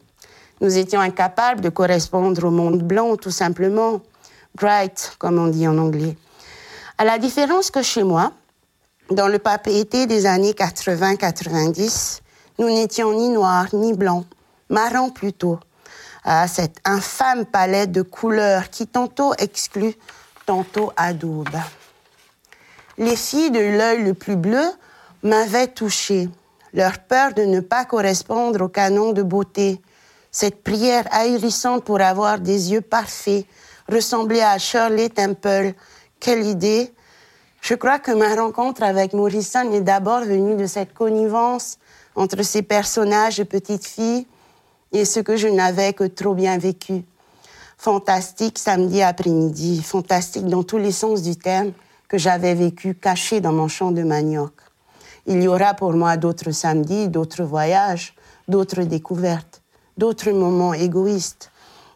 Nous 0.62 0.78
étions 0.78 1.00
incapables 1.00 1.62
de 1.62 1.70
correspondre 1.70 2.44
au 2.44 2.52
monde 2.52 2.84
blanc, 2.84 3.16
tout 3.16 3.32
simplement, 3.32 4.02
bright, 4.54 5.16
comme 5.18 5.40
on 5.40 5.48
dit 5.48 5.68
en 5.68 5.80
anglais. 5.80 6.16
À 7.00 7.06
la 7.06 7.18
différence 7.18 7.72
que 7.72 7.82
chez 7.82 8.04
moi, 8.04 8.34
dans 9.10 9.28
le 9.28 9.40
papier 9.40 9.86
des 10.06 10.28
années 10.28 10.54
80-90, 10.54 12.20
nous 12.60 12.68
n'étions 12.68 13.14
ni 13.14 13.30
noirs 13.30 13.74
ni 13.74 13.94
blancs, 13.94 14.28
marrons 14.70 15.10
plutôt, 15.10 15.58
à 16.24 16.48
cette 16.48 16.78
infâme 16.86 17.46
palette 17.46 17.92
de 17.92 18.02
couleurs 18.02 18.70
qui 18.70 18.88
tantôt 18.88 19.34
exclut, 19.36 19.96
tantôt 20.46 20.92
adoube. 20.96 21.50
Les 22.98 23.16
filles 23.16 23.52
de 23.52 23.60
l'œil 23.60 24.04
le 24.04 24.14
plus 24.14 24.36
bleu 24.36 24.66
m'avaient 25.24 25.68
touchée. 25.68 26.30
Leur 26.74 27.00
peur 27.00 27.34
de 27.34 27.44
ne 27.44 27.60
pas 27.60 27.86
correspondre 27.86 28.62
au 28.62 28.70
canon 28.70 29.12
de 29.12 29.24
beauté, 29.24 29.82
cette 30.32 30.64
prière 30.64 31.06
ahurissante 31.12 31.84
pour 31.84 32.00
avoir 32.00 32.40
des 32.40 32.72
yeux 32.72 32.82
parfaits, 32.82 33.46
ressemblait 33.90 34.44
à 34.44 34.58
Shirley 34.58 35.10
Temple. 35.10 35.74
Quelle 36.20 36.46
idée! 36.46 36.94
Je 37.62 37.76
crois 37.76 38.00
que 38.00 38.12
ma 38.12 38.34
rencontre 38.36 38.84
avec 38.84 39.14
Morrison 39.14 39.72
est 39.72 39.82
d'abord 39.82 40.22
venue 40.22 40.56
de 40.56 40.66
cette 40.66 40.94
connivence 40.94 41.78
entre 42.16 42.42
ces 42.44 42.62
personnages 42.62 43.38
de 43.38 43.44
petites 43.44 43.86
filles 43.86 44.26
et 44.92 45.06
ce 45.06 45.20
que 45.20 45.38
je 45.38 45.48
n'avais 45.48 45.94
que 45.94 46.04
trop 46.04 46.34
bien 46.34 46.58
vécu. 46.58 47.04
Fantastique 47.78 48.60
samedi 48.60 49.02
après-midi, 49.02 49.82
fantastique 49.82 50.46
dans 50.46 50.64
tous 50.64 50.78
les 50.78 50.92
sens 50.92 51.22
du 51.22 51.36
terme 51.36 51.72
que 52.08 52.18
j'avais 52.18 52.54
vécu 52.54 52.94
caché 52.94 53.42
dans 53.42 53.54
mon 53.54 53.68
champ 53.68 53.92
de 53.92 54.04
manioc. 54.04 54.54
Il 55.26 55.42
y 55.42 55.48
aura 55.48 55.74
pour 55.74 55.94
moi 55.94 56.18
d'autres 56.18 56.52
samedis, 56.52 57.08
d'autres 57.08 57.44
voyages, 57.44 58.14
d'autres 58.48 58.84
découvertes, 58.84 59.62
d'autres 59.98 60.32
moments 60.32 60.74
égoïstes. 60.74 61.52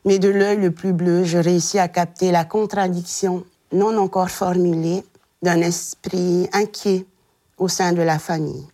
Mais 0.05 0.19
de 0.19 0.29
l'œil 0.29 0.57
le 0.57 0.71
plus 0.71 0.93
bleu, 0.93 1.23
je 1.23 1.37
réussis 1.37 1.79
à 1.79 1.87
capter 1.87 2.31
la 2.31 2.45
contradiction 2.45 3.43
non 3.71 3.97
encore 3.97 4.29
formulée 4.29 5.03
d'un 5.41 5.61
esprit 5.61 6.47
inquiet 6.53 7.05
au 7.57 7.67
sein 7.67 7.91
de 7.93 8.01
la 8.01 8.19
famille. 8.19 8.67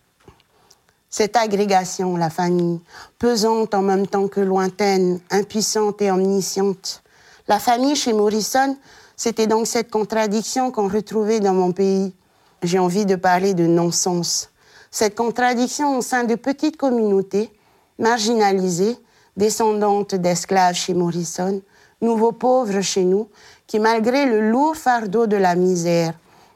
Cette 1.14 1.36
agrégation, 1.36 2.16
la 2.16 2.30
famille, 2.30 2.80
pesante 3.18 3.74
en 3.74 3.82
même 3.82 4.06
temps 4.06 4.28
que 4.28 4.40
lointaine, 4.40 5.20
impuissante 5.30 6.00
et 6.00 6.10
omnisciente. 6.10 7.02
La 7.48 7.58
famille 7.58 7.96
chez 7.96 8.14
Morrison, 8.14 8.78
c'était 9.14 9.46
donc 9.46 9.66
cette 9.66 9.90
contradiction 9.90 10.70
qu'on 10.70 10.88
retrouvait 10.88 11.40
dans 11.40 11.52
mon 11.52 11.72
pays. 11.72 12.14
J'ai 12.62 12.78
envie 12.78 13.04
de 13.04 13.16
parler 13.16 13.52
de 13.52 13.66
non-sens. 13.66 14.48
Cette 14.90 15.14
contradiction 15.14 15.98
au 15.98 16.00
sein 16.00 16.24
de 16.24 16.34
petites 16.34 16.78
communautés 16.78 17.52
marginalisées, 17.98 18.96
descendantes 19.36 20.14
d'esclaves 20.14 20.76
chez 20.76 20.94
Morrison, 20.94 21.60
nouveaux 22.00 22.32
pauvres 22.32 22.80
chez 22.80 23.04
nous, 23.04 23.28
qui 23.66 23.80
malgré 23.80 24.24
le 24.24 24.50
lourd 24.50 24.76
fardeau 24.76 25.26
de 25.26 25.36
la 25.36 25.56
misère, 25.56 26.14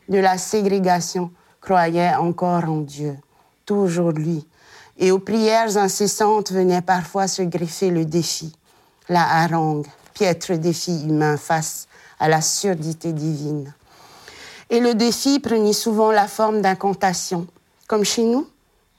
de 0.09 0.19
la 0.19 0.39
ségrégation, 0.39 1.31
croyaient 1.61 2.15
encore 2.15 2.65
en 2.65 2.79
Dieu, 2.79 3.19
toujours 3.67 4.13
lui. 4.13 4.47
Et 4.99 5.11
aux 5.11 5.19
prières 5.19 5.77
incessantes 5.77 6.53
venait 6.53 6.81
parfois 6.81 7.29
se 7.29 7.43
greffer 7.43 7.91
le 7.91 8.07
défi, 8.07 8.53
la 9.11 9.43
harangue, 9.43 9.87
piètre 10.15 10.57
défi 10.59 11.03
humain 11.03 11.37
face 11.37 11.87
à 12.19 12.29
la 12.29 12.41
surdité 12.41 13.13
divine. 13.13 13.75
Et 14.71 14.81
le 14.81 14.95
défi 14.95 15.39
prenait 15.39 15.75
souvent 15.75 16.11
la 16.11 16.27
forme 16.27 16.63
d'incantation. 16.63 17.47
Comme 17.87 18.05
chez 18.05 18.25
nous, 18.25 18.49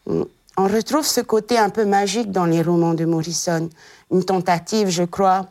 on 0.06 0.68
retrouve 0.68 1.06
ce 1.06 1.22
côté 1.22 1.58
un 1.58 1.70
peu 1.70 1.86
magique 1.86 2.32
dans 2.32 2.46
les 2.46 2.62
romans 2.62 2.94
de 2.94 3.06
Morrison. 3.06 3.70
Une 4.12 4.24
tentative, 4.24 4.90
je 4.90 5.04
crois. 5.04 5.48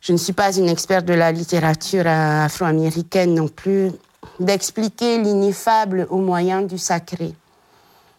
Je 0.00 0.12
ne 0.12 0.18
suis 0.18 0.32
pas 0.32 0.54
une 0.56 0.68
experte 0.68 1.06
de 1.06 1.14
la 1.14 1.32
littérature 1.32 2.06
afro-américaine 2.06 3.34
non 3.34 3.48
plus, 3.48 3.90
d'expliquer 4.38 5.18
l'ineffable 5.18 6.06
au 6.10 6.18
moyen 6.18 6.62
du 6.62 6.78
sacré. 6.78 7.34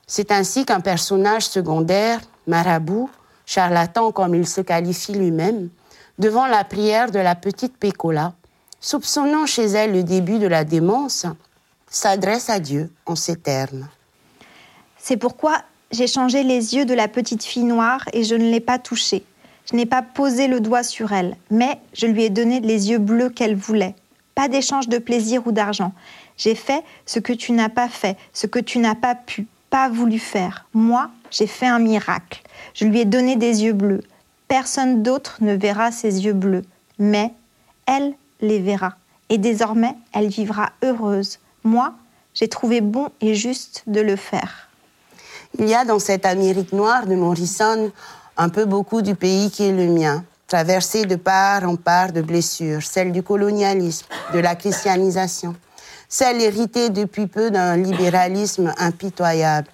C'est 0.08 0.32
ainsi 0.32 0.66
qu'un 0.66 0.80
personnage 0.80 1.48
secondaire, 1.48 2.20
marabout, 2.48 3.10
charlatan 3.46 4.12
comme 4.12 4.36
il 4.36 4.48
se 4.48 4.62
qualifie 4.62 5.14
lui-même, 5.14 5.70
devant 6.20 6.46
la 6.46 6.64
prière 6.64 7.12
de 7.12 7.20
la 7.20 7.36
petite 7.36 7.78
Pécola, 7.78 8.34
soupçonnant 8.80 9.46
chez 9.46 9.66
elle 9.66 9.94
le 9.94 10.04
début 10.04 10.40
de 10.40 10.48
la 10.48 10.64
démence, 10.64 11.26
s'adresse 11.90 12.50
à 12.50 12.60
Dieu 12.60 12.92
en 13.06 13.16
ces 13.16 13.36
termes. 13.36 13.88
C'est 14.98 15.18
pourquoi 15.18 15.62
j'ai 15.92 16.08
changé 16.08 16.44
les 16.44 16.76
yeux 16.76 16.86
de 16.86 16.94
la 16.94 17.08
petite 17.08 17.44
fille 17.44 17.64
noire 17.64 18.06
et 18.14 18.24
je 18.24 18.36
ne 18.36 18.50
l'ai 18.50 18.60
pas 18.60 18.80
touchée. 18.80 19.24
Je 19.70 19.76
n'ai 19.76 19.86
pas 19.86 20.02
posé 20.02 20.48
le 20.48 20.60
doigt 20.60 20.84
sur 20.84 21.12
elle, 21.12 21.36
mais 21.50 21.80
je 21.94 22.06
lui 22.06 22.24
ai 22.24 22.30
donné 22.30 22.60
les 22.60 22.90
yeux 22.90 22.98
bleus 22.98 23.30
qu'elle 23.30 23.56
voulait. 23.56 23.96
Pas 24.36 24.48
d'échange 24.48 24.88
de 24.88 24.98
plaisir 24.98 25.46
ou 25.46 25.52
d'argent. 25.52 25.92
J'ai 26.38 26.56
fait 26.56 26.84
ce 27.06 27.20
que 27.20 27.34
tu 27.34 27.52
n'as 27.52 27.70
pas 27.70 27.90
fait, 27.90 28.18
ce 28.34 28.48
que 28.48 28.60
tu 28.60 28.80
n'as 28.80 28.96
pas 28.96 29.16
pu, 29.16 29.48
pas 29.72 29.90
voulu 29.90 30.20
faire. 30.20 30.66
Moi, 30.76 31.10
j'ai 31.32 31.48
fait 31.48 31.66
un 31.66 31.80
miracle. 31.80 32.44
Je 32.76 32.86
lui 32.86 33.00
ai 33.00 33.06
donné 33.06 33.38
des 33.38 33.64
yeux 33.64 33.74
bleus. 33.74 34.04
Personne 34.48 35.02
d'autre 35.02 35.38
ne 35.42 35.56
verra 35.56 35.92
ses 35.92 36.26
yeux 36.26 36.34
bleus, 36.34 36.64
mais 37.00 37.34
elle 37.88 38.14
les 38.42 38.60
verra. 38.60 38.94
Et 39.30 39.38
désormais, 39.40 39.96
elle 40.14 40.28
vivra 40.28 40.72
heureuse. 40.84 41.40
Moi, 41.64 41.94
j'ai 42.34 42.50
trouvé 42.50 42.82
bon 42.82 43.10
et 43.22 43.34
juste 43.34 43.84
de 43.88 44.02
le 44.02 44.18
faire. 44.18 44.68
Il 45.58 45.68
y 45.68 45.74
a 45.74 45.86
dans 45.86 46.00
cette 46.00 46.26
Amérique 46.26 46.74
noire 46.74 47.08
de 47.08 47.16
Morrison 47.16 47.92
un 48.38 48.50
peu 48.50 48.66
beaucoup 48.66 49.02
du 49.02 49.16
pays 49.16 49.52
qui 49.52 49.64
est 49.64 49.72
le 49.72 49.88
mien, 49.88 50.24
traversé 50.48 51.06
de 51.06 51.16
part 51.16 51.64
en 51.64 51.78
part 51.78 52.12
de 52.12 52.22
blessures, 52.22 52.84
celle 52.84 53.12
du 53.12 53.24
colonialisme, 53.24 54.08
de 54.34 54.40
la 54.40 54.56
christianisation, 54.56 55.56
celle 56.12 56.42
héritée 56.42 56.90
depuis 56.90 57.26
peu 57.26 57.52
d'un 57.52 57.78
libéralisme 57.78 58.74
impitoyable. 58.78 59.70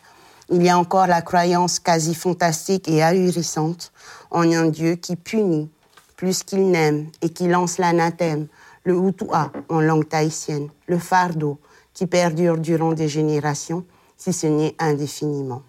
Il 0.51 0.61
y 0.61 0.69
a 0.69 0.77
encore 0.77 1.07
la 1.07 1.23
croyance 1.23 1.79
quasi 1.79 2.13
fantastique 2.13 2.87
et 2.87 3.01
ahurissante 3.01 3.91
en 4.29 4.49
un 4.51 4.67
Dieu 4.67 4.95
qui 4.95 5.15
punit 5.15 5.67
plus 6.15 6.43
qu'il 6.43 6.69
n'aime 6.69 7.07
et 7.23 7.29
qui 7.29 7.47
lance 7.47 7.79
l'anathème, 7.79 8.47
le 8.83 8.93
hutua 8.93 9.51
en 9.67 9.81
langue 9.81 10.07
tahitienne, 10.07 10.69
le 10.85 10.99
fardeau 10.99 11.59
qui 11.95 12.05
perdure 12.05 12.59
durant 12.59 12.93
des 12.93 13.07
générations, 13.07 13.83
si 14.15 14.31
ce 14.31 14.45
n'est 14.45 14.75
indéfiniment. 14.77 15.63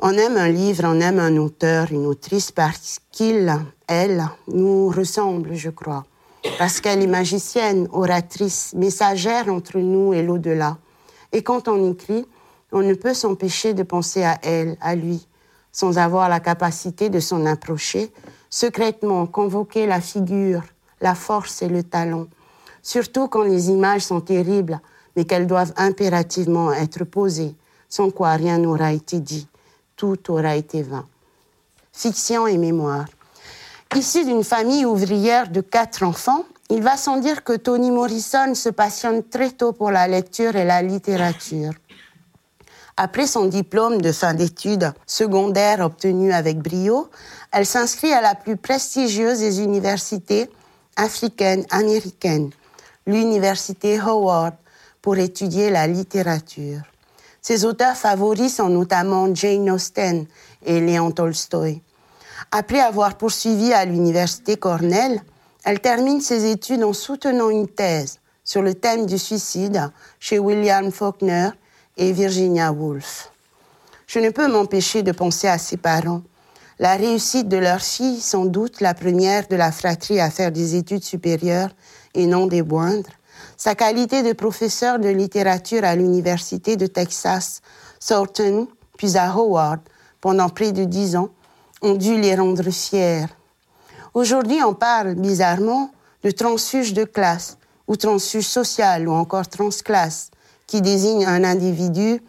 On 0.00 0.10
aime 0.10 0.36
un 0.36 0.48
livre, 0.48 0.82
on 0.84 1.00
aime 1.00 1.20
un 1.20 1.36
auteur, 1.36 1.92
une 1.92 2.06
autrice 2.06 2.50
parce 2.50 2.98
qu'il, 3.12 3.56
elle, 3.86 4.24
nous 4.48 4.88
ressemble, 4.88 5.54
je 5.54 5.70
crois. 5.70 6.04
Parce 6.58 6.80
qu'elle 6.80 7.02
est 7.02 7.06
magicienne, 7.06 7.88
oratrice, 7.92 8.72
messagère 8.74 9.48
entre 9.48 9.78
nous 9.78 10.12
et 10.12 10.22
l'au-delà. 10.22 10.78
Et 11.32 11.42
quand 11.42 11.68
on 11.68 11.90
écrit, 11.90 12.26
on 12.72 12.80
ne 12.80 12.94
peut 12.94 13.14
s'empêcher 13.14 13.74
de 13.74 13.82
penser 13.82 14.24
à 14.24 14.38
elle, 14.42 14.76
à 14.80 14.94
lui, 14.94 15.26
sans 15.72 15.98
avoir 15.98 16.28
la 16.28 16.40
capacité 16.40 17.10
de 17.10 17.20
s'en 17.20 17.44
approcher, 17.46 18.12
secrètement 18.50 19.26
convoquer 19.26 19.86
la 19.86 20.00
figure, 20.00 20.62
la 21.00 21.14
force 21.14 21.62
et 21.62 21.68
le 21.68 21.82
talent. 21.82 22.26
Surtout 22.82 23.28
quand 23.28 23.42
les 23.42 23.70
images 23.70 24.02
sont 24.02 24.20
terribles, 24.20 24.80
mais 25.16 25.24
qu'elles 25.24 25.46
doivent 25.46 25.74
impérativement 25.76 26.72
être 26.72 27.04
posées, 27.04 27.54
sans 27.88 28.10
quoi 28.10 28.32
rien 28.32 28.58
n'aura 28.58 28.92
été 28.92 29.20
dit 29.20 29.48
tout 29.96 30.30
aura 30.30 30.56
été 30.56 30.82
vain. 30.82 31.06
Fiction 31.92 32.46
et 32.46 32.58
mémoire. 32.58 33.06
Issu 33.94 34.24
d'une 34.24 34.44
famille 34.44 34.84
ouvrière 34.84 35.48
de 35.48 35.60
quatre 35.60 36.02
enfants, 36.02 36.44
il 36.68 36.82
va 36.82 36.96
sans 36.96 37.18
dire 37.18 37.44
que 37.44 37.52
Toni 37.52 37.90
Morrison 37.90 38.54
se 38.54 38.68
passionne 38.68 39.22
très 39.22 39.50
tôt 39.50 39.72
pour 39.72 39.90
la 39.90 40.08
lecture 40.08 40.56
et 40.56 40.64
la 40.64 40.82
littérature. 40.82 41.72
Après 42.96 43.26
son 43.26 43.46
diplôme 43.46 44.00
de 44.00 44.10
fin 44.10 44.34
d'études 44.34 44.92
secondaires 45.06 45.80
obtenu 45.80 46.32
avec 46.32 46.58
brio, 46.58 47.08
elle 47.52 47.66
s'inscrit 47.66 48.12
à 48.12 48.20
la 48.20 48.34
plus 48.34 48.56
prestigieuse 48.56 49.38
des 49.38 49.60
universités 49.60 50.50
africaines 50.96 51.64
américaines, 51.70 52.50
l'université 53.06 54.00
Howard, 54.00 54.54
pour 55.00 55.16
étudier 55.18 55.70
la 55.70 55.86
littérature. 55.86 56.80
Ses 57.40 57.64
auteurs 57.64 57.96
favoris 57.96 58.56
sont 58.56 58.70
notamment 58.70 59.32
Jane 59.32 59.70
Austen 59.70 60.26
et 60.64 60.80
Léon 60.80 61.12
Tolstoï. 61.12 61.80
Après 62.52 62.80
avoir 62.80 63.16
poursuivi 63.16 63.72
à 63.72 63.84
l'université 63.84 64.56
Cornell, 64.56 65.20
elle 65.64 65.80
termine 65.80 66.20
ses 66.20 66.50
études 66.50 66.84
en 66.84 66.92
soutenant 66.92 67.50
une 67.50 67.68
thèse 67.68 68.20
sur 68.44 68.62
le 68.62 68.74
thème 68.74 69.06
du 69.06 69.18
suicide 69.18 69.90
chez 70.20 70.38
William 70.38 70.92
Faulkner 70.92 71.50
et 71.96 72.12
Virginia 72.12 72.72
Woolf. 72.72 73.32
Je 74.06 74.20
ne 74.20 74.30
peux 74.30 74.46
m'empêcher 74.46 75.02
de 75.02 75.10
penser 75.10 75.48
à 75.48 75.58
ses 75.58 75.76
parents. 75.76 76.22
La 76.78 76.94
réussite 76.94 77.48
de 77.48 77.56
leur 77.56 77.80
fille, 77.80 78.20
sans 78.20 78.44
doute 78.44 78.80
la 78.80 78.94
première 78.94 79.48
de 79.48 79.56
la 79.56 79.72
fratrie 79.72 80.20
à 80.20 80.30
faire 80.30 80.52
des 80.52 80.76
études 80.76 81.02
supérieures 81.02 81.70
et 82.14 82.26
non 82.26 82.46
des 82.46 82.62
moindres, 82.62 83.10
sa 83.56 83.74
qualité 83.74 84.22
de 84.22 84.32
professeur 84.32 84.98
de 84.98 85.08
littérature 85.08 85.84
à 85.84 85.96
l'université 85.96 86.76
de 86.76 86.86
Texas, 86.86 87.62
Thornton, 88.06 88.68
puis 88.96 89.16
à 89.16 89.32
Howard, 89.32 89.80
pendant 90.20 90.48
près 90.48 90.72
de 90.72 90.84
dix 90.84 91.16
ans, 91.16 91.30
ont 91.82 91.94
dû 91.94 92.20
les 92.20 92.34
rendre 92.34 92.70
fiers. 92.70 93.26
Aujourd'hui, 94.14 94.62
on 94.64 94.74
parle 94.74 95.14
bizarrement 95.14 95.90
de 96.22 96.30
transfuge 96.30 96.92
de 96.94 97.04
classe, 97.04 97.58
ou 97.86 97.96
transfuge 97.96 98.46
social, 98.46 99.08
ou 99.08 99.12
encore 99.12 99.48
transclasse, 99.48 100.30
qui 100.66 100.80
désigne 100.80 101.26
un 101.26 101.44
individu 101.44 102.20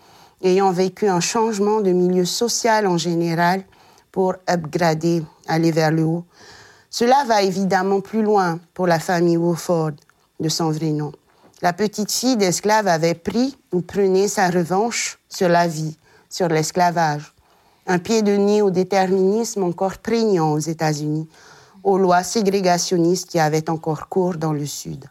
ayant 0.43 0.71
vécu 0.71 1.07
un 1.07 1.19
changement 1.19 1.81
de 1.81 1.91
milieu 1.91 2.25
social 2.25 2.85
en 2.85 2.97
général 2.97 3.63
pour 4.11 4.35
upgrader, 4.47 5.23
aller 5.47 5.71
vers 5.71 5.91
le 5.91 6.03
haut. 6.03 6.25
Cela 6.89 7.23
va 7.25 7.41
évidemment 7.41 8.01
plus 8.01 8.21
loin 8.21 8.59
pour 8.73 8.87
la 8.87 8.99
famille 8.99 9.37
Wofford, 9.37 9.91
de 10.39 10.49
son 10.49 10.71
vrai 10.71 10.91
nom. 10.91 11.11
La 11.61 11.73
petite 11.73 12.11
fille 12.11 12.37
d'esclave 12.37 12.87
avait 12.87 13.15
pris 13.15 13.57
ou 13.73 13.81
prenait 13.81 14.27
sa 14.27 14.49
revanche 14.49 15.17
sur 15.27 15.49
la 15.49 15.67
vie, 15.67 15.97
sur 16.29 16.47
l'esclavage. 16.47 17.33
Un 17.89 17.99
pied 17.99 18.21
de 18.21 18.33
nez 18.35 18.61
au 18.61 18.69
déterminisme 18.69 19.63
encore 19.63 19.99
prégnant 19.99 20.51
aux 20.51 20.59
États-Unis, 20.59 21.29
aux 21.83 21.97
lois 21.97 22.21
ségrégationnistes 22.21 23.29
qui 23.29 23.39
avaient 23.39 23.69
encore 23.69 24.09
cours 24.09 24.35
dans 24.35 24.51
le 24.51 24.65
Sud. 24.65 25.05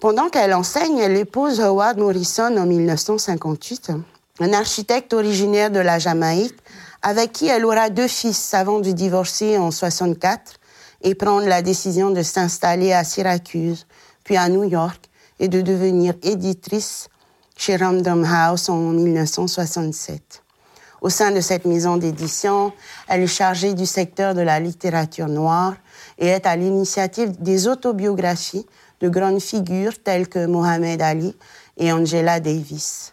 Pendant 0.00 0.30
qu'elle 0.30 0.54
enseigne, 0.54 0.96
elle 0.96 1.16
épouse 1.16 1.60
Howard 1.60 1.98
Morrison 1.98 2.56
en 2.56 2.64
1958, 2.64 3.92
un 4.40 4.52
architecte 4.54 5.12
originaire 5.12 5.70
de 5.70 5.80
la 5.80 5.98
Jamaïque, 5.98 6.56
avec 7.02 7.32
qui 7.32 7.48
elle 7.48 7.66
aura 7.66 7.90
deux 7.90 8.08
fils 8.08 8.54
avant 8.54 8.80
de 8.80 8.90
divorcer 8.92 9.58
en 9.58 9.70
64 9.70 10.54
et 11.02 11.14
prendre 11.14 11.46
la 11.46 11.60
décision 11.60 12.10
de 12.10 12.22
s'installer 12.22 12.94
à 12.94 13.04
Syracuse, 13.04 13.86
puis 14.24 14.38
à 14.38 14.48
New 14.48 14.64
York, 14.64 15.10
et 15.38 15.48
de 15.48 15.60
devenir 15.60 16.14
éditrice 16.22 17.08
chez 17.56 17.76
Random 17.76 18.24
House 18.24 18.70
en 18.70 18.78
1967. 18.78 20.42
Au 21.00 21.10
sein 21.10 21.30
de 21.30 21.40
cette 21.40 21.64
maison 21.64 21.96
d'édition, 21.96 22.72
elle 23.06 23.22
est 23.22 23.26
chargée 23.28 23.74
du 23.74 23.86
secteur 23.86 24.34
de 24.34 24.40
la 24.40 24.58
littérature 24.58 25.28
noire 25.28 25.74
et 26.18 26.26
est 26.26 26.46
à 26.46 26.56
l'initiative 26.56 27.40
des 27.40 27.68
autobiographies 27.68 28.66
de 29.00 29.08
grandes 29.08 29.40
figures 29.40 30.02
telles 30.02 30.28
que 30.28 30.46
Mohamed 30.46 31.00
Ali 31.00 31.36
et 31.76 31.92
Angela 31.92 32.40
Davis. 32.40 33.12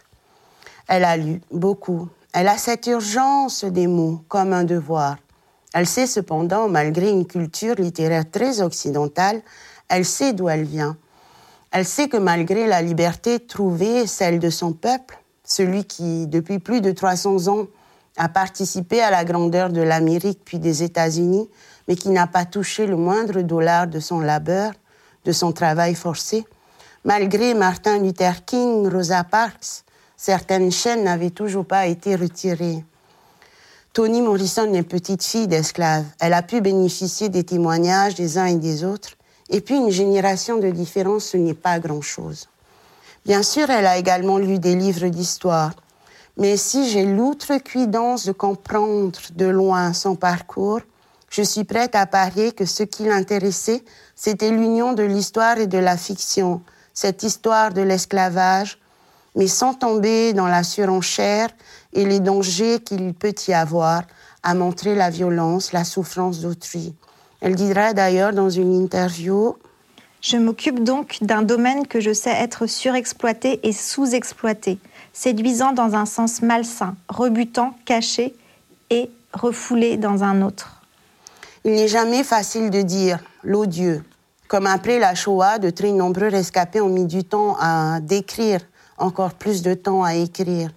Elle 0.88 1.04
a 1.04 1.16
lu 1.16 1.40
beaucoup. 1.52 2.08
Elle 2.32 2.48
a 2.48 2.58
cette 2.58 2.86
urgence 2.88 3.64
des 3.64 3.86
mots 3.86 4.20
comme 4.28 4.52
un 4.52 4.64
devoir. 4.64 5.16
Elle 5.72 5.86
sait 5.86 6.06
cependant, 6.06 6.68
malgré 6.68 7.10
une 7.10 7.26
culture 7.26 7.76
littéraire 7.76 8.28
très 8.30 8.60
occidentale, 8.62 9.42
elle 9.88 10.04
sait 10.04 10.32
d'où 10.32 10.48
elle 10.48 10.64
vient. 10.64 10.96
Elle 11.70 11.84
sait 11.84 12.08
que 12.08 12.16
malgré 12.16 12.66
la 12.66 12.82
liberté 12.82 13.38
trouvée, 13.38 14.06
celle 14.06 14.38
de 14.38 14.50
son 14.50 14.72
peuple, 14.72 15.18
celui 15.44 15.84
qui, 15.84 16.26
depuis 16.26 16.58
plus 16.58 16.80
de 16.80 16.92
300 16.92 17.48
ans, 17.48 17.66
a 18.16 18.28
participé 18.28 19.00
à 19.00 19.10
la 19.10 19.24
grandeur 19.24 19.70
de 19.70 19.82
l'Amérique 19.82 20.40
puis 20.44 20.58
des 20.58 20.82
États-Unis, 20.82 21.48
mais 21.88 21.96
qui 21.96 22.10
n'a 22.10 22.26
pas 22.26 22.44
touché 22.44 22.86
le 22.86 22.96
moindre 22.96 23.42
dollar 23.42 23.86
de 23.86 24.00
son 24.00 24.20
labeur, 24.20 24.72
de 25.24 25.32
son 25.32 25.52
travail 25.52 25.94
forcé. 25.94 26.44
Malgré 27.04 27.54
Martin 27.54 27.98
Luther 27.98 28.44
King, 28.44 28.88
Rosa 28.88 29.22
Parks, 29.24 29.84
certaines 30.16 30.72
chaînes 30.72 31.04
n'avaient 31.04 31.30
toujours 31.30 31.66
pas 31.66 31.86
été 31.86 32.16
retirées. 32.16 32.84
Toni 33.92 34.20
Morrison 34.20 34.72
est 34.74 34.82
petite 34.82 35.24
fille 35.24 35.46
d'esclave. 35.46 36.04
Elle 36.20 36.34
a 36.34 36.42
pu 36.42 36.60
bénéficier 36.60 37.28
des 37.28 37.44
témoignages 37.44 38.14
des 38.14 38.36
uns 38.38 38.46
et 38.46 38.56
des 38.56 38.84
autres. 38.84 39.10
Et 39.48 39.60
puis 39.60 39.76
une 39.76 39.90
génération 39.90 40.58
de 40.58 40.70
différence, 40.70 41.26
ce 41.26 41.36
n'est 41.36 41.54
pas 41.54 41.78
grand-chose. 41.78 42.48
Bien 43.24 43.42
sûr, 43.42 43.70
elle 43.70 43.86
a 43.86 43.96
également 43.96 44.38
lu 44.38 44.58
des 44.58 44.74
livres 44.74 45.08
d'histoire. 45.08 45.72
Mais 46.36 46.56
si 46.56 46.90
j'ai 46.90 47.06
l'outrecuidance 47.06 48.26
de 48.26 48.32
comprendre 48.32 49.18
de 49.34 49.46
loin 49.46 49.92
son 49.94 50.16
parcours, 50.16 50.80
je 51.30 51.42
suis 51.42 51.64
prête 51.64 51.94
à 51.94 52.06
parier 52.06 52.52
que 52.52 52.66
ce 52.66 52.82
qui 52.82 53.04
l'intéressait, 53.04 53.82
c'était 54.14 54.50
l'union 54.50 54.92
de 54.92 55.02
l'histoire 55.02 55.58
et 55.58 55.66
de 55.66 55.78
la 55.78 55.96
fiction, 55.96 56.62
cette 56.92 57.22
histoire 57.22 57.72
de 57.72 57.80
l'esclavage, 57.80 58.78
mais 59.34 59.46
sans 59.46 59.74
tomber 59.74 60.32
dans 60.32 60.46
la 60.46 60.62
surenchère 60.62 61.48
et 61.92 62.04
les 62.04 62.20
dangers 62.20 62.80
qu'il 62.80 63.14
peut 63.14 63.34
y 63.48 63.52
avoir 63.52 64.02
à 64.42 64.54
montrer 64.54 64.94
la 64.94 65.10
violence, 65.10 65.72
la 65.72 65.84
souffrance 65.84 66.40
d'autrui. 66.40 66.94
Elle 67.40 67.54
dira 67.54 67.92
d'ailleurs 67.92 68.32
dans 68.32 68.48
une 68.48 68.74
interview 68.74 69.56
Je 70.20 70.36
m'occupe 70.36 70.82
donc 70.82 71.18
d'un 71.20 71.42
domaine 71.42 71.86
que 71.86 72.00
je 72.00 72.12
sais 72.12 72.30
être 72.30 72.66
surexploité 72.66 73.60
et 73.62 73.72
sous-exploité, 73.72 74.78
séduisant 75.16 75.72
dans 75.72 75.94
un 75.94 76.04
sens 76.04 76.42
malsain, 76.42 76.94
rebutant, 77.08 77.72
caché 77.86 78.34
et 78.90 79.10
refoulé 79.32 79.96
dans 79.96 80.22
un 80.22 80.42
autre. 80.42 80.82
Il 81.64 81.72
n'est 81.72 81.88
jamais 81.88 82.22
facile 82.22 82.68
de 82.68 82.82
dire 82.82 83.18
l'odieux. 83.42 84.04
Comme 84.46 84.66
après 84.66 84.98
la 84.98 85.14
Shoah, 85.14 85.58
de 85.58 85.70
très 85.70 85.92
nombreux 85.92 86.28
rescapés 86.28 86.82
ont 86.82 86.90
mis 86.90 87.06
du 87.06 87.24
temps 87.24 87.56
à 87.58 87.98
décrire, 88.00 88.60
encore 88.98 89.32
plus 89.32 89.62
de 89.62 89.72
temps 89.72 90.04
à 90.04 90.14
écrire. 90.14 90.70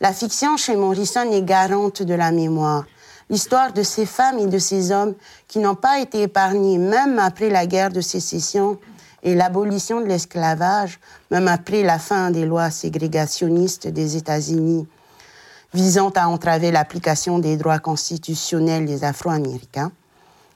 La 0.00 0.12
fiction 0.12 0.56
chez 0.56 0.76
Morrison 0.76 1.30
est 1.32 1.42
garante 1.42 2.02
de 2.02 2.14
la 2.14 2.30
mémoire. 2.30 2.84
L'histoire 3.30 3.72
de 3.72 3.82
ces 3.82 4.06
femmes 4.06 4.38
et 4.38 4.46
de 4.46 4.58
ces 4.58 4.92
hommes 4.92 5.14
qui 5.48 5.58
n'ont 5.58 5.74
pas 5.74 5.98
été 5.98 6.22
épargnés 6.22 6.78
même 6.78 7.18
après 7.18 7.50
la 7.50 7.66
guerre 7.66 7.90
de 7.90 8.00
sécession 8.00 8.78
et 9.22 9.34
l'abolition 9.34 10.00
de 10.00 10.06
l'esclavage, 10.06 10.98
même 11.30 11.48
après 11.48 11.82
la 11.82 11.98
fin 11.98 12.30
des 12.30 12.44
lois 12.44 12.70
ségrégationnistes 12.70 13.88
des 13.88 14.16
États-Unis 14.16 14.86
visant 15.74 16.10
à 16.10 16.28
entraver 16.28 16.70
l'application 16.70 17.38
des 17.38 17.56
droits 17.56 17.78
constitutionnels 17.78 18.84
des 18.84 19.04
Afro-Américains. 19.04 19.92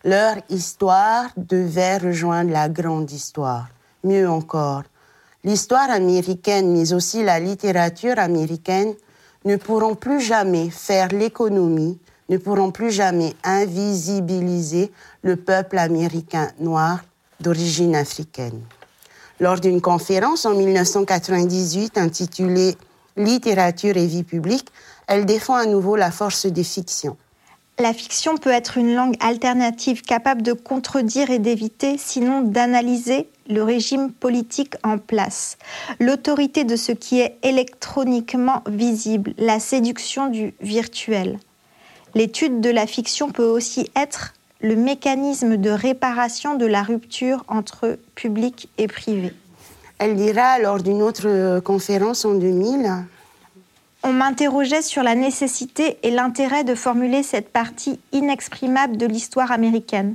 Leur 0.04 0.36
histoire 0.50 1.30
devait 1.36 1.96
rejoindre 1.98 2.52
la 2.52 2.68
grande 2.68 3.10
histoire. 3.10 3.68
Mieux 4.04 4.28
encore, 4.28 4.82
l'histoire 5.42 5.90
américaine, 5.90 6.72
mais 6.72 6.92
aussi 6.92 7.24
la 7.24 7.40
littérature 7.40 8.18
américaine, 8.18 8.94
ne 9.44 9.56
pourront 9.56 9.94
plus 9.94 10.20
jamais 10.20 10.70
faire 10.70 11.08
l'économie, 11.08 11.98
ne 12.28 12.36
pourront 12.36 12.70
plus 12.70 12.90
jamais 12.90 13.34
invisibiliser 13.42 14.92
le 15.22 15.36
peuple 15.36 15.78
américain 15.78 16.50
noir 16.60 17.00
d'origine 17.40 17.94
africaine. 17.94 18.60
Lors 19.40 19.60
d'une 19.60 19.80
conférence 19.80 20.46
en 20.46 20.54
1998 20.54 21.98
intitulée 21.98 22.76
Littérature 23.16 23.96
et 23.96 24.06
vie 24.06 24.24
publique, 24.24 24.68
elle 25.06 25.24
défend 25.24 25.54
à 25.54 25.64
nouveau 25.64 25.96
la 25.96 26.10
force 26.10 26.44
des 26.44 26.64
fictions. 26.64 27.16
La 27.78 27.92
fiction 27.92 28.36
peut 28.36 28.50
être 28.50 28.78
une 28.78 28.94
langue 28.94 29.16
alternative 29.20 30.02
capable 30.02 30.42
de 30.42 30.52
contredire 30.52 31.30
et 31.30 31.38
d'éviter, 31.38 31.96
sinon 31.98 32.40
d'analyser 32.40 33.28
le 33.48 33.62
régime 33.62 34.12
politique 34.12 34.74
en 34.82 34.98
place, 34.98 35.56
l'autorité 36.00 36.64
de 36.64 36.76
ce 36.76 36.92
qui 36.92 37.20
est 37.20 37.36
électroniquement 37.42 38.62
visible, 38.66 39.34
la 39.38 39.60
séduction 39.60 40.28
du 40.28 40.54
virtuel. 40.60 41.38
L'étude 42.14 42.60
de 42.60 42.70
la 42.70 42.86
fiction 42.86 43.30
peut 43.30 43.44
aussi 43.44 43.90
être 43.94 44.32
le 44.66 44.76
mécanisme 44.76 45.56
de 45.56 45.70
réparation 45.70 46.56
de 46.56 46.66
la 46.66 46.82
rupture 46.82 47.44
entre 47.48 47.98
public 48.14 48.68
et 48.78 48.88
privé. 48.88 49.32
Elle 49.98 50.16
dira 50.16 50.58
lors 50.58 50.82
d'une 50.82 51.02
autre 51.02 51.60
conférence 51.60 52.24
en 52.24 52.34
2000 52.34 53.06
on 54.02 54.12
m'interrogeait 54.12 54.82
sur 54.82 55.02
la 55.02 55.16
nécessité 55.16 55.98
et 56.04 56.12
l'intérêt 56.12 56.62
de 56.62 56.76
formuler 56.76 57.24
cette 57.24 57.48
partie 57.48 57.98
inexprimable 58.12 58.96
de 58.98 59.06
l'histoire 59.06 59.50
américaine. 59.50 60.14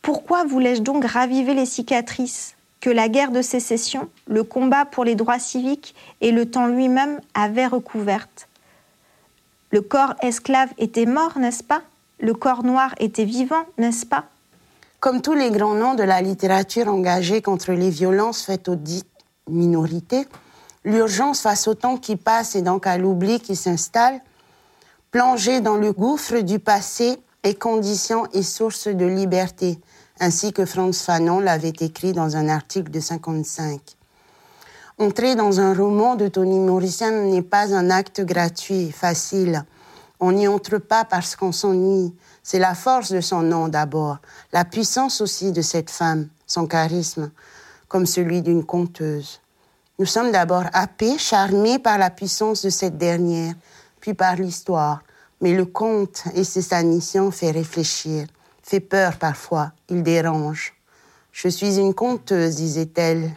Pourquoi 0.00 0.42
voulais-je 0.42 0.82
donc 0.82 1.04
raviver 1.04 1.54
les 1.54 1.66
cicatrices 1.66 2.56
que 2.80 2.90
la 2.90 3.08
guerre 3.08 3.30
de 3.30 3.40
sécession, 3.40 4.08
le 4.26 4.42
combat 4.42 4.84
pour 4.84 5.04
les 5.04 5.14
droits 5.14 5.38
civiques 5.38 5.94
et 6.20 6.32
le 6.32 6.50
temps 6.50 6.66
lui-même 6.66 7.20
avaient 7.34 7.68
recouvertes? 7.68 8.48
Le 9.70 9.80
corps 9.80 10.14
esclave 10.20 10.70
était 10.76 11.06
mort, 11.06 11.38
n'est-ce 11.38 11.62
pas? 11.62 11.82
Le 12.22 12.34
corps 12.34 12.62
noir 12.62 12.94
était 13.00 13.24
vivant, 13.24 13.64
n'est-ce 13.78 14.06
pas? 14.06 14.26
Comme 15.00 15.22
tous 15.22 15.34
les 15.34 15.50
grands 15.50 15.74
noms 15.74 15.94
de 15.94 16.04
la 16.04 16.22
littérature 16.22 16.86
engagée 16.86 17.42
contre 17.42 17.72
les 17.72 17.90
violences 17.90 18.42
faites 18.42 18.68
aux 18.68 18.76
dites 18.76 19.08
minorités, 19.50 20.28
l'urgence 20.84 21.40
face 21.40 21.66
au 21.66 21.74
temps 21.74 21.96
qui 21.96 22.14
passe 22.14 22.54
et 22.54 22.62
donc 22.62 22.86
à 22.86 22.96
l'oubli 22.96 23.40
qui 23.40 23.56
s'installe, 23.56 24.20
plongée 25.10 25.60
dans 25.60 25.74
le 25.74 25.92
gouffre 25.92 26.38
du 26.42 26.60
passé 26.60 27.18
est 27.42 27.58
condition 27.58 28.28
et 28.32 28.44
source 28.44 28.86
de 28.86 29.04
liberté, 29.04 29.80
ainsi 30.20 30.52
que 30.52 30.64
Franz 30.64 31.02
Fanon 31.02 31.40
l'avait 31.40 31.72
écrit 31.80 32.12
dans 32.12 32.36
un 32.36 32.48
article 32.48 32.92
de 32.92 33.00
55. 33.00 33.80
Entrer 34.98 35.34
dans 35.34 35.58
un 35.58 35.74
roman 35.74 36.14
de 36.14 36.28
Toni 36.28 36.60
Morrison 36.60 37.32
n'est 37.32 37.42
pas 37.42 37.74
un 37.74 37.90
acte 37.90 38.20
gratuit, 38.20 38.92
facile. 38.92 39.64
On 40.24 40.30
n'y 40.30 40.46
entre 40.46 40.78
pas 40.78 41.04
parce 41.04 41.34
qu'on 41.34 41.50
s'ennuie. 41.50 42.14
C'est 42.44 42.60
la 42.60 42.76
force 42.76 43.10
de 43.10 43.20
son 43.20 43.42
nom 43.42 43.66
d'abord, 43.66 44.18
la 44.52 44.64
puissance 44.64 45.20
aussi 45.20 45.50
de 45.50 45.62
cette 45.62 45.90
femme, 45.90 46.28
son 46.46 46.68
charisme, 46.68 47.32
comme 47.88 48.06
celui 48.06 48.40
d'une 48.40 48.64
conteuse. 48.64 49.40
Nous 49.98 50.06
sommes 50.06 50.30
d'abord 50.30 50.62
happés, 50.72 51.18
charmés 51.18 51.80
par 51.80 51.98
la 51.98 52.08
puissance 52.08 52.62
de 52.62 52.70
cette 52.70 52.96
dernière, 52.96 53.54
puis 54.00 54.14
par 54.14 54.36
l'histoire. 54.36 55.02
Mais 55.40 55.54
le 55.54 55.64
conte, 55.64 56.22
et 56.36 56.44
c'est 56.44 56.62
sa 56.62 56.84
mission, 56.84 57.32
fait 57.32 57.50
réfléchir, 57.50 58.28
fait 58.62 58.78
peur 58.78 59.16
parfois, 59.18 59.72
il 59.88 60.04
dérange. 60.04 60.72
Je 61.32 61.48
suis 61.48 61.80
une 61.80 61.94
conteuse, 61.94 62.54
disait-elle, 62.54 63.32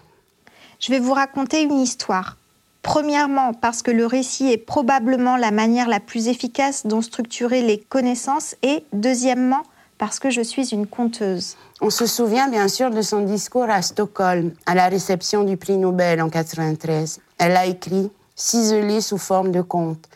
je 0.80 0.92
vais 0.92 1.00
vous 1.00 1.14
raconter 1.14 1.64
une 1.64 1.80
histoire. 1.80 2.38
Premièrement, 2.86 3.52
parce 3.56 3.82
que 3.82 3.90
le 3.90 4.06
récit 4.06 4.52
est 4.52 4.60
probablement 4.60 5.38
la 5.38 5.50
manière 5.50 5.88
la 5.88 6.00
plus 6.00 6.28
efficace 6.28 6.86
dont 6.86 7.02
structurer 7.02 7.64
les 7.64 7.80
connaissances. 7.80 8.56
Et 8.62 8.86
deuxièmement, 8.94 9.64
parce 9.98 10.20
que 10.20 10.30
je 10.30 10.42
suis 10.42 10.68
une 10.68 10.86
conteuse. 10.86 11.58
On 11.82 11.90
se 11.90 12.06
souvient 12.06 12.48
bien 12.48 12.68
sûr 12.68 12.92
de 12.92 13.02
son 13.02 13.22
discours 13.22 13.72
à 13.72 13.82
Stockholm, 13.82 14.54
à 14.68 14.76
la 14.76 14.88
réception 14.88 15.44
du 15.44 15.58
prix 15.58 15.78
Nobel 15.78 16.22
en 16.22 16.26
1993. 16.26 17.22
Elle 17.40 17.58
a 17.58 17.66
écrit 17.66 18.12
ciselé 18.36 19.02
sous 19.02 19.18
forme 19.18 19.52
de 19.52 19.64
conte. 19.64 20.08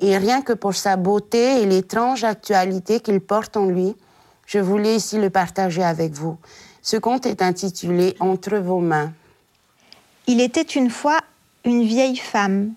Et 0.00 0.18
rien 0.18 0.42
que 0.42 0.52
pour 0.52 0.74
sa 0.74 0.96
beauté 0.96 1.62
et 1.62 1.66
l'étrange 1.66 2.24
actualité 2.24 2.98
qu'il 2.98 3.20
porte 3.20 3.56
en 3.56 3.66
lui, 3.66 3.94
je 4.46 4.58
voulais 4.58 4.96
ici 4.96 5.16
le 5.18 5.30
partager 5.30 5.84
avec 5.84 6.12
vous. 6.12 6.36
Ce 6.82 6.96
conte 6.96 7.24
est 7.24 7.40
intitulé 7.40 8.16
Entre 8.18 8.56
vos 8.56 8.80
mains. 8.80 9.12
Il 10.26 10.40
était 10.40 10.62
une 10.62 10.90
fois 10.90 11.20
une 11.66 11.84
vieille 11.84 12.16
femme, 12.16 12.72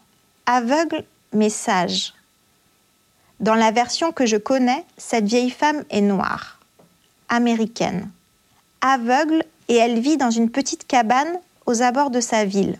aveugle 0.46 1.06
mais 1.32 1.50
sage. 1.50 2.14
Dans 3.40 3.56
la 3.56 3.72
version 3.72 4.12
que 4.12 4.26
je 4.26 4.36
connais, 4.36 4.84
cette 4.98 5.26
vieille 5.26 5.52
femme 5.52 5.86
est 5.90 6.02
noire, 6.02 6.60
américaine, 7.30 8.10
aveugle 8.82 9.44
et 9.68 9.76
elle 9.76 10.00
vit 10.00 10.18
dans 10.18 10.32
une 10.32 10.50
petite 10.50 10.88
cabane 10.88 11.40
aux 11.68 11.82
abords 11.82 12.10
de 12.10 12.20
sa 12.20 12.46
ville. 12.46 12.80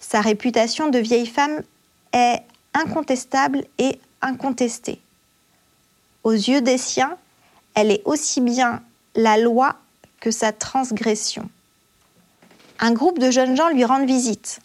Sa 0.00 0.20
réputation 0.20 0.88
de 0.88 0.98
vieille 0.98 1.26
femme 1.26 1.62
est 2.12 2.42
incontestable 2.74 3.64
et 3.78 3.98
incontestée. 4.20 5.00
Aux 6.24 6.32
yeux 6.32 6.60
des 6.60 6.78
siens, 6.78 7.16
elle 7.74 7.90
est 7.90 8.02
aussi 8.04 8.40
bien 8.40 8.82
la 9.14 9.38
loi 9.38 9.76
que 10.20 10.30
sa 10.30 10.52
transgression 10.52 11.48
un 12.82 12.92
groupe 12.92 13.20
de 13.20 13.30
jeunes 13.30 13.56
gens 13.56 13.68
lui 13.68 13.84
rendent 13.84 14.06
visite. 14.06 14.58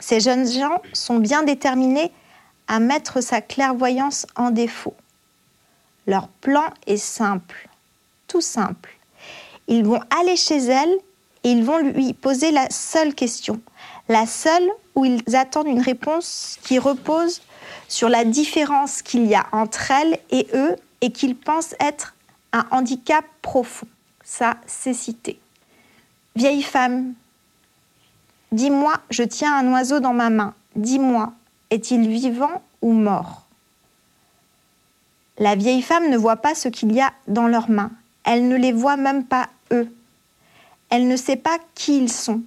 Ces 0.00 0.20
jeunes 0.20 0.50
gens 0.50 0.80
sont 0.92 1.18
bien 1.18 1.42
déterminés 1.42 2.12
à 2.66 2.80
mettre 2.80 3.20
sa 3.20 3.40
clairvoyance 3.40 4.26
en 4.36 4.50
défaut. 4.50 4.94
Leur 6.06 6.28
plan 6.28 6.64
est 6.86 6.96
simple, 6.96 7.68
tout 8.28 8.40
simple. 8.40 8.96
Ils 9.68 9.84
vont 9.84 10.00
aller 10.20 10.36
chez 10.36 10.58
elle 10.58 10.94
et 11.44 11.50
ils 11.50 11.64
vont 11.64 11.78
lui 11.78 12.12
poser 12.12 12.50
la 12.50 12.68
seule 12.70 13.14
question, 13.14 13.60
la 14.08 14.26
seule 14.26 14.68
où 14.94 15.04
ils 15.04 15.22
attendent 15.34 15.68
une 15.68 15.80
réponse 15.80 16.58
qui 16.62 16.78
repose 16.78 17.40
sur 17.88 18.08
la 18.08 18.24
différence 18.24 19.02
qu'il 19.02 19.26
y 19.26 19.34
a 19.34 19.46
entre 19.52 19.90
elle 19.90 20.18
et 20.30 20.46
eux 20.54 20.76
et 21.00 21.10
qu'ils 21.10 21.36
pensent 21.36 21.74
être 21.80 22.14
un 22.52 22.66
handicap 22.70 23.24
profond, 23.42 23.86
sa 24.22 24.56
cécité. 24.66 25.38
Vieille 26.36 26.62
femme, 26.62 27.14
Dis-moi, 28.54 28.92
je 29.10 29.24
tiens 29.24 29.52
un 29.52 29.72
oiseau 29.72 29.98
dans 29.98 30.12
ma 30.12 30.30
main. 30.30 30.54
Dis-moi, 30.76 31.32
est-il 31.70 32.08
vivant 32.08 32.62
ou 32.82 32.92
mort? 32.92 33.42
La 35.38 35.56
vieille 35.56 35.82
femme 35.82 36.08
ne 36.08 36.16
voit 36.16 36.36
pas 36.36 36.54
ce 36.54 36.68
qu'il 36.68 36.92
y 36.92 37.00
a 37.00 37.12
dans 37.26 37.48
leurs 37.48 37.68
mains. 37.68 37.90
Elle 38.22 38.46
ne 38.46 38.54
les 38.54 38.70
voit 38.70 38.96
même 38.96 39.24
pas 39.24 39.48
eux. 39.72 39.92
Elle 40.88 41.08
ne 41.08 41.16
sait 41.16 41.34
pas 41.34 41.58
qui 41.74 41.98
ils 41.98 42.12
sont. 42.12 42.42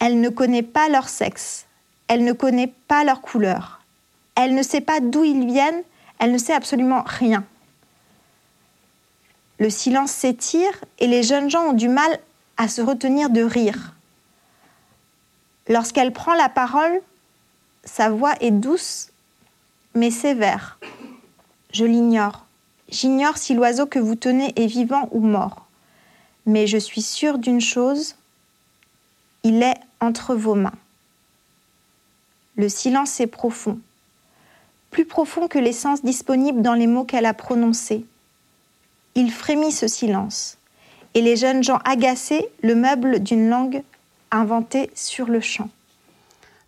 Elle 0.00 0.20
ne 0.20 0.28
connaît 0.28 0.62
pas 0.62 0.90
leur 0.90 1.08
sexe. 1.08 1.64
Elle 2.08 2.24
ne 2.24 2.34
connaît 2.34 2.74
pas 2.86 3.02
leur 3.02 3.22
couleur. 3.22 3.80
Elle 4.34 4.54
ne 4.54 4.62
sait 4.62 4.82
pas 4.82 5.00
d'où 5.00 5.24
ils 5.24 5.46
viennent. 5.46 5.82
Elle 6.18 6.32
ne 6.32 6.38
sait 6.38 6.52
absolument 6.52 7.04
rien. 7.06 7.42
Le 9.58 9.70
silence 9.70 10.12
s'étire 10.12 10.84
et 10.98 11.06
les 11.06 11.22
jeunes 11.22 11.48
gens 11.48 11.70
ont 11.70 11.72
du 11.72 11.88
mal 11.88 12.18
à 12.58 12.68
se 12.68 12.82
retenir 12.82 13.30
de 13.30 13.40
rire. 13.40 13.94
Lorsqu'elle 15.68 16.12
prend 16.12 16.34
la 16.34 16.48
parole, 16.48 17.00
sa 17.84 18.10
voix 18.10 18.34
est 18.40 18.50
douce 18.50 19.08
mais 19.94 20.10
sévère. 20.10 20.78
Je 21.72 21.84
l'ignore. 21.84 22.46
J'ignore 22.88 23.38
si 23.38 23.54
l'oiseau 23.54 23.86
que 23.86 23.98
vous 23.98 24.14
tenez 24.14 24.52
est 24.56 24.66
vivant 24.66 25.08
ou 25.12 25.20
mort. 25.20 25.66
Mais 26.46 26.66
je 26.66 26.78
suis 26.78 27.02
sûre 27.02 27.38
d'une 27.38 27.60
chose, 27.60 28.16
il 29.44 29.62
est 29.62 29.76
entre 30.00 30.34
vos 30.34 30.54
mains. 30.54 30.74
Le 32.56 32.68
silence 32.68 33.20
est 33.20 33.26
profond, 33.26 33.78
plus 34.90 35.06
profond 35.06 35.48
que 35.48 35.58
l'essence 35.58 36.02
disponible 36.02 36.60
dans 36.60 36.74
les 36.74 36.86
mots 36.86 37.04
qu'elle 37.04 37.26
a 37.26 37.32
prononcés. 37.32 38.04
Il 39.14 39.30
frémit 39.30 39.72
ce 39.72 39.88
silence, 39.88 40.58
et 41.14 41.22
les 41.22 41.36
jeunes 41.36 41.62
gens 41.62 41.78
agacés 41.84 42.48
le 42.62 42.74
meublent 42.74 43.20
d'une 43.20 43.48
langue 43.48 43.82
inventé 44.32 44.90
sur 44.94 45.26
le 45.26 45.40
champ. 45.40 45.68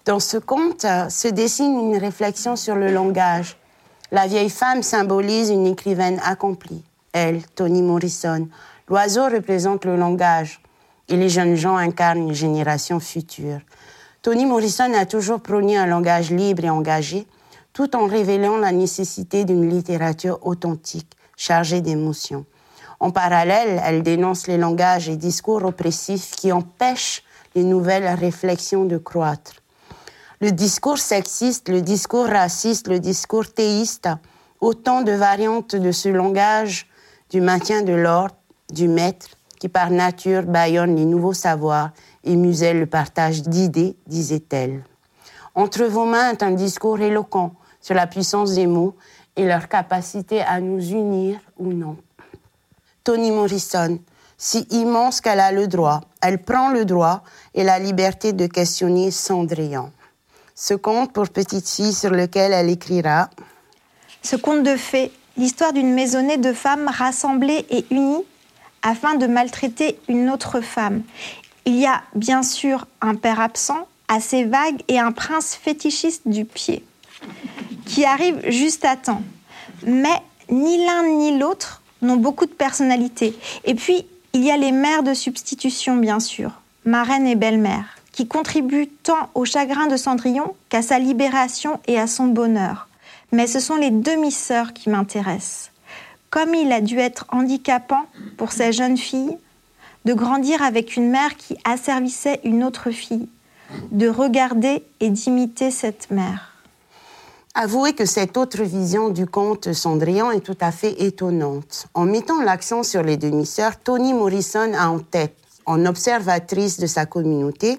Dans 0.05 0.21
ce 0.21 0.37
conte 0.37 0.87
se 1.09 1.29
dessine 1.29 1.79
une 1.79 1.97
réflexion 1.97 2.57
sur 2.57 2.77
le 2.77 2.93
langage. 2.93 3.57
La 4.13 4.27
vieille 4.27 4.51
femme 4.51 4.83
symbolise 4.83 5.49
une 5.49 5.67
écrivaine 5.67 6.21
accomplie. 6.25 6.85
Elle, 7.13 7.43
Toni 7.47 7.83
Morrison. 7.83 8.49
L'oiseau 8.89 9.25
représente 9.25 9.87
le 9.87 9.97
langage. 9.97 10.61
Et 11.09 11.17
les 11.17 11.29
jeunes 11.29 11.57
gens 11.57 11.77
incarnent 11.77 12.29
une 12.29 12.35
génération 12.35 13.01
future. 13.01 13.61
Toni 14.23 14.47
Morrison 14.47 14.93
a 14.95 15.07
toujours 15.07 15.41
prôné 15.41 15.77
un 15.77 15.87
langage 15.87 16.31
libre 16.31 16.65
et 16.65 16.71
engagé, 16.71 17.27
tout 17.73 17.97
en 17.97 18.07
révélant 18.07 18.57
la 18.57 18.73
nécessité 18.73 19.45
d'une 19.45 19.69
littérature 19.69 20.39
authentique, 20.47 21.11
chargée 21.37 21.81
d'émotions. 21.81 22.47
En 23.01 23.11
parallèle, 23.11 23.83
elle 23.85 24.03
dénonce 24.03 24.47
les 24.47 24.57
langages 24.57 25.09
et 25.09 25.17
discours 25.17 25.65
oppressifs 25.65 26.31
qui 26.31 26.53
empêchent 26.53 27.23
les 27.55 27.65
nouvelles 27.65 28.07
réflexions 28.07 28.85
de 28.85 28.99
croître. 28.99 29.53
Le 30.41 30.51
discours 30.51 30.99
sexiste, 30.99 31.69
le 31.69 31.81
discours 31.81 32.27
raciste, 32.27 32.89
le 32.89 33.01
discours 33.01 33.53
théiste, 33.53 34.09
autant 34.61 35.03
de 35.03 35.13
variantes 35.13 35.77
de 35.77 35.93
ce 35.93 36.09
langage 36.09 36.89
du 37.31 37.41
maintien 37.41 37.83
de 37.83 37.93
l'ordre, 37.93 38.37
du 38.73 38.89
maître, 38.89 39.29
qui 39.59 39.69
par 39.69 39.91
nature 39.91 40.43
bâillonne 40.43 40.97
les 40.97 41.05
nouveaux 41.05 41.33
savoirs 41.33 41.91
et 42.25 42.37
muselle 42.37 42.81
le 42.81 42.87
partage 42.87 43.43
d'idées, 43.43 43.97
disait-elle. 44.07 44.85
Entre 45.55 45.85
vos 45.85 46.05
mains 46.05 46.33
est 46.33 46.43
un 46.43 46.51
discours 46.51 47.01
éloquent 47.01 47.55
sur 47.81 47.95
la 47.95 48.07
puissance 48.07 48.55
des 48.55 48.67
mots 48.67 48.97
et 49.37 49.47
leur 49.47 49.69
capacité 49.69 50.43
à 50.43 50.61
nous 50.61 50.85
unir 50.91 51.39
ou 51.59 51.73
non. 51.73 51.97
Toni 53.05 53.31
Morrison, 53.31 53.99
si 54.39 54.67
immense 54.71 55.21
qu'elle 55.21 55.41
a 55.41 55.53
le 55.53 55.67
droit. 55.67 56.01
Elle 56.21 56.43
prend 56.43 56.71
le 56.71 56.85
droit 56.85 57.23
et 57.55 57.65
la 57.65 57.79
liberté 57.79 58.33
de 58.33 58.47
questionner 58.47 59.11
Cendrillon. 59.11 59.93
Ce 60.55 60.75
conte 60.75 61.13
pour 61.13 61.29
petite 61.29 61.69
fille 61.69 61.93
sur 61.93 62.11
lequel 62.11 62.53
elle 62.53 62.71
écrira. 62.71 63.29
Ce 64.23 64.37
conte 64.37 64.63
de 64.63 64.77
fées, 64.77 65.11
l'histoire 65.37 65.73
d'une 65.73 65.93
maisonnée 65.93 66.37
de 66.37 66.53
femmes 66.53 66.89
rassemblées 66.89 67.67
et 67.71 67.85
unies 67.91 68.25
afin 68.83 69.15
de 69.17 69.27
maltraiter 69.27 69.99
une 70.09 70.31
autre 70.31 70.61
femme. 70.61 71.03
Il 71.67 71.77
y 71.77 71.87
a 71.87 72.03
bien 72.15 72.43
sûr 72.43 72.87
un 73.01 73.15
père 73.15 73.41
absent, 73.41 73.89
assez 74.09 74.45
vague, 74.45 74.83
et 74.89 74.99
un 74.99 75.13
prince 75.13 75.55
fétichiste 75.55 76.23
du 76.27 76.45
pied, 76.45 76.85
qui 77.87 78.05
arrive 78.05 78.41
juste 78.49 78.85
à 78.85 78.97
temps. 78.97 79.23
Mais 79.87 80.23
ni 80.51 80.85
l'un 80.85 81.03
ni 81.17 81.39
l'autre 81.39 81.83
n'ont 82.03 82.17
beaucoup 82.17 82.47
de 82.47 82.53
personnalité. 82.53 83.35
Et 83.65 83.75
puis, 83.75 84.07
il 84.35 84.43
y 84.43 84.51
a 84.51 84.57
les 84.57 84.73
mères 84.73 85.05
de 85.05 85.15
substitution, 85.15 85.97
bien 85.97 86.19
sûr, 86.19 86.51
marraine 86.85 87.27
et 87.27 87.37
belle-mère, 87.37 87.97
qui 88.11 88.27
contribuent 88.27 88.89
tant 88.89 89.31
au 89.35 89.45
chagrin 89.45 89.87
de 89.87 89.97
Cendrillon 89.97 90.55
qu'à 90.69 90.83
sa 90.83 90.99
libération 90.99 91.81
et 91.87 92.01
à 92.01 92.09
son 92.09 92.27
bonheur. 92.27 92.89
Mais 93.31 93.47
ce 93.47 93.61
sont 93.61 93.77
les 93.77 93.93
demi-sœurs 93.93 94.73
qui 94.73 94.91
m'intéressent. 94.91 95.71
Comme 96.31 96.53
il 96.53 96.73
a 96.73 96.81
dû 96.81 96.99
être 96.99 97.27
handicapant 97.31 98.07
pour 98.37 98.51
ces 98.51 98.73
jeunes 98.73 98.97
filles 98.97 99.39
de 100.05 100.15
grandir 100.15 100.63
avec 100.63 100.97
une 100.97 101.11
mère 101.11 101.37
qui 101.37 101.57
asservissait 101.65 102.41
une 102.43 102.65
autre 102.65 102.91
fille, 102.91 103.29
de 103.93 104.09
regarder 104.09 104.83
et 104.99 105.11
d'imiter 105.11 105.71
cette 105.71 106.11
mère. 106.11 106.54
Avouez 107.57 107.93
que 107.93 108.05
cette 108.05 108.37
autre 108.37 108.65
vision 108.65 109.11
du 109.11 109.27
conte 109.27 109.73
Cendrillon 109.73 110.33
est 110.33 110.41
tout 110.41 110.59
à 110.61 110.73
fait 110.73 111.01
étonnante. 111.05 111.87
En 111.95 112.05
mettant 112.05 112.43
l'accent 112.43 112.83
sur 112.83 113.05
les 113.05 113.17
demi-sœurs, 113.17 113.79
Toni 113.79 114.13
Morrison 114.13 114.73
a 114.77 114.89
en 114.89 114.99
tête, 114.99 115.37
en 115.65 115.87
observatrice 115.87 116.81
de 116.81 116.89
sa 116.89 117.07
communauté, 117.07 117.79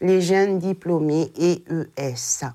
les 0.00 0.22
jeunes 0.22 0.60
diplômés 0.60 1.32
EES. 1.40 2.46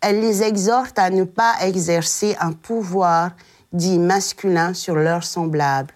Elle 0.00 0.20
les 0.20 0.44
exhorte 0.44 1.00
à 1.00 1.10
ne 1.10 1.24
pas 1.24 1.54
exercer 1.62 2.36
un 2.38 2.52
pouvoir 2.52 3.32
dit 3.72 3.98
masculin 3.98 4.72
sur 4.72 4.94
leurs 4.94 5.24
semblables, 5.24 5.94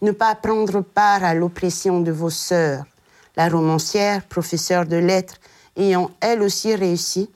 ne 0.00 0.10
pas 0.10 0.34
prendre 0.34 0.80
part 0.80 1.22
à 1.22 1.34
l'oppression 1.34 2.00
de 2.00 2.10
vos 2.10 2.30
sœurs. 2.30 2.82
La 3.36 3.48
romancière, 3.48 4.24
professeure 4.24 4.86
de 4.86 4.96
lettres, 4.96 5.36
ayant 5.76 6.10
elle 6.20 6.42
aussi 6.42 6.74
réussi, 6.74 7.30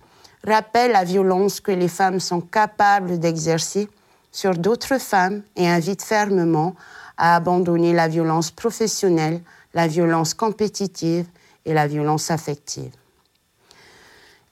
rappelle 0.46 0.92
la 0.92 1.04
violence 1.04 1.60
que 1.60 1.72
les 1.72 1.88
femmes 1.88 2.20
sont 2.20 2.40
capables 2.40 3.18
d'exercer 3.18 3.88
sur 4.32 4.54
d'autres 4.54 4.98
femmes 4.98 5.42
et 5.56 5.68
invite 5.68 6.02
fermement 6.02 6.74
à 7.16 7.36
abandonner 7.36 7.92
la 7.92 8.08
violence 8.08 8.50
professionnelle, 8.50 9.40
la 9.74 9.86
violence 9.86 10.34
compétitive 10.34 11.26
et 11.64 11.74
la 11.74 11.86
violence 11.86 12.30
affective. 12.30 12.92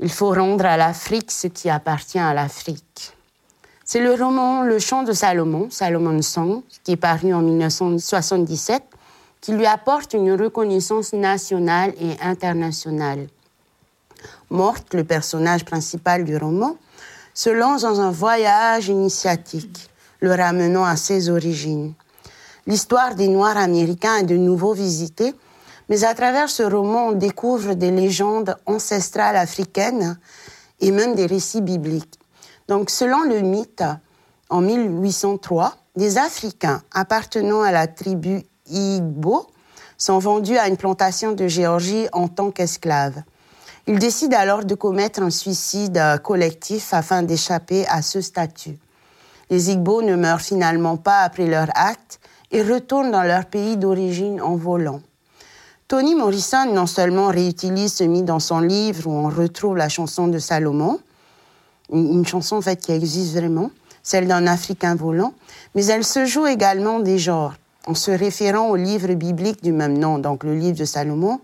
Il 0.01 0.11
faut 0.11 0.31
rendre 0.31 0.67
à 0.67 0.77
l'Afrique 0.77 1.31
ce 1.31 1.47
qui 1.47 1.71
appartient 1.71 2.19
à 2.19 2.35
l'Afrique. 2.35 3.15
C'est 3.85 4.01
le 4.01 4.15
roman 4.15 4.63
Le 4.63 4.79
chant 4.79 5.03
de 5.03 5.13
Salomon, 5.13 5.69
Salomon 5.71 6.23
Song, 6.23 6.63
qui 6.83 6.93
est 6.93 6.97
paru 6.97 7.35
en 7.35 7.43
1977, 7.43 8.83
qui 9.41 9.53
lui 9.53 9.67
apporte 9.67 10.15
une 10.15 10.33
reconnaissance 10.33 11.13
nationale 11.13 11.93
et 12.01 12.17
internationale. 12.23 13.29
Morte, 14.55 14.95
le 14.95 15.03
personnage 15.03 15.65
principal 15.65 16.23
du 16.23 16.37
roman, 16.37 16.77
se 17.35 17.51
lance 17.51 17.83
dans 17.83 18.01
un 18.01 18.13
voyage 18.13 18.89
initiatique, 18.89 19.91
le 20.21 20.33
ramenant 20.33 20.85
à 20.85 20.95
ses 20.95 21.29
origines. 21.29 21.93
L'histoire 22.69 23.17
des 23.17 23.27
Noirs 23.27 23.57
américains 23.57 24.19
est 24.19 24.23
de 24.23 24.37
nouveau 24.37 24.73
visitée, 24.73 25.35
mais 25.89 26.05
à 26.05 26.15
travers 26.15 26.49
ce 26.49 26.63
roman, 26.63 27.09
on 27.09 27.13
découvre 27.13 27.75
des 27.75 27.91
légendes 27.91 28.57
ancestrales 28.65 29.37
africaines 29.37 30.19
et 30.81 30.93
même 30.93 31.17
des 31.17 31.27
récits 31.27 31.61
bibliques. 31.61 32.21
Donc, 32.69 32.91
selon 32.91 33.25
le 33.25 33.41
mythe, 33.41 33.83
en 34.51 34.61
1803, 34.61 35.77
des 35.97 36.17
Africains 36.17 36.81
appartenant 36.93 37.63
à 37.63 37.73
la 37.73 37.89
tribu 37.89 38.45
Igbo 38.71 39.49
sont 39.99 40.21
vendus 40.21 40.57
à 40.57 40.69
une 40.69 40.77
plantation 40.77 41.33
de 41.33 41.49
Géorgie 41.49 42.07
en 42.13 42.29
tant 42.29 42.53
qu'esclaves. 42.53 43.23
Ils 43.87 43.99
décident 43.99 44.39
alors 44.39 44.65
de 44.65 44.75
commettre 44.75 45.21
un 45.23 45.31
suicide 45.31 46.01
collectif 46.23 46.95
afin 46.95 47.23
d'échapper 47.23 47.87
à 47.87 48.01
ce 48.01 48.23
statut. 48.23 48.79
Les 49.51 49.71
Igbo 49.71 50.01
ne 50.01 50.17
meurent 50.17 50.41
finalement 50.41 50.97
pas 50.97 51.21
après 51.21 51.47
leur 51.47 51.69
acte 51.75 52.19
et 52.51 52.63
retournent 52.63 53.11
dans 53.11 53.23
leur 53.23 53.45
pays 53.45 53.77
d'origine 53.77 54.41
en 54.41 54.57
volant. 54.57 55.01
Toni 55.87 56.15
Morrison 56.15 56.73
non 56.73 56.87
seulement 56.87 57.29
réutilise 57.29 57.93
ce 57.93 58.05
mythe 58.05 58.25
dans 58.25 58.41
son 58.41 58.61
livre 58.61 59.07
où 59.07 59.13
on 59.13 59.29
retrouve 59.29 59.77
la 59.77 59.91
chanson 59.91 60.29
de 60.29 60.39
Salomon, 60.39 60.99
une, 61.93 62.27
chanson 62.27 62.57
en 62.57 62.63
fait 62.63 62.81
qui 62.81 62.93
existe 62.93 63.37
vraiment, 63.37 63.71
celle 64.03 64.27
d'un 64.27 64.47
Africain 64.47 64.95
volant, 64.95 65.35
mais 65.75 65.85
elle 65.87 66.05
se 66.05 66.25
joue 66.25 66.47
également 66.47 67.01
des 67.01 67.19
genres. 67.19 67.55
En 67.87 67.95
se 67.95 68.11
référant 68.11 68.71
au 68.71 68.77
livre 68.77 69.13
biblique 69.13 69.63
du 69.63 69.73
même 69.73 69.99
nom, 69.99 70.19
donc 70.19 70.43
le 70.45 70.55
livre 70.55 70.79
de 70.79 70.87
Salomon, 70.87 71.41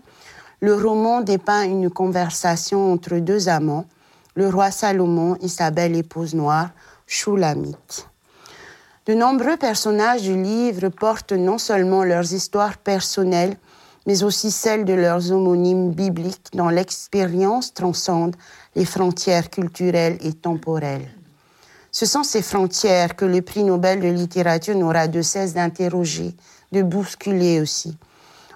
le 0.61 0.75
roman 0.75 1.21
dépeint 1.21 1.63
une 1.63 1.89
conversation 1.89 2.93
entre 2.93 3.17
deux 3.17 3.49
amants, 3.49 3.85
le 4.35 4.47
roi 4.47 4.69
Salomon 4.69 5.35
et 5.41 5.47
sa 5.47 5.71
belle 5.71 5.95
épouse 5.95 6.35
noire, 6.35 6.69
Shulamite. 7.07 8.07
De 9.07 9.15
nombreux 9.15 9.57
personnages 9.57 10.21
du 10.21 10.39
livre 10.39 10.89
portent 10.89 11.31
non 11.31 11.57
seulement 11.57 12.03
leurs 12.03 12.31
histoires 12.33 12.77
personnelles, 12.77 13.57
mais 14.05 14.21
aussi 14.21 14.51
celles 14.51 14.85
de 14.85 14.93
leurs 14.93 15.31
homonymes 15.31 15.91
bibliques 15.91 16.49
dont 16.53 16.69
l'expérience 16.69 17.73
transcende 17.73 18.35
les 18.75 18.85
frontières 18.85 19.49
culturelles 19.49 20.19
et 20.21 20.33
temporelles. 20.33 21.09
Ce 21.91 22.05
sont 22.05 22.23
ces 22.23 22.43
frontières 22.43 23.15
que 23.15 23.25
le 23.25 23.41
prix 23.41 23.63
Nobel 23.63 23.99
de 23.99 24.07
littérature 24.07 24.75
n'aura 24.75 25.07
de 25.07 25.23
cesse 25.23 25.55
d'interroger, 25.55 26.35
de 26.71 26.83
bousculer 26.83 27.59
aussi. 27.59 27.97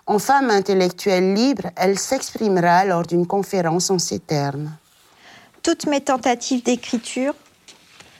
En 0.08 0.20
femme 0.20 0.52
intellectuelle 0.52 1.34
libre, 1.34 1.72
elle 1.76 1.98
s'exprimera 1.98 2.86
lors 2.86 3.02
d'une 3.02 3.26
conférence 3.26 3.90
en 3.90 3.98
ces 3.98 4.20
termes. 4.20 4.70
Toutes 5.64 5.88
mes 5.88 6.02
tentatives 6.02 6.62
d'écriture, 6.62 7.34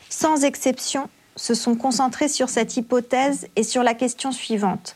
sans 0.10 0.44
exception, 0.46 1.08
se 1.36 1.54
sont 1.54 1.76
concentrées 1.76 2.28
sur 2.28 2.50
cette 2.50 2.76
hypothèse 2.76 3.48
et 3.56 3.62
sur 3.62 3.84
la 3.84 3.94
question 3.94 4.32
suivante. 4.32 4.96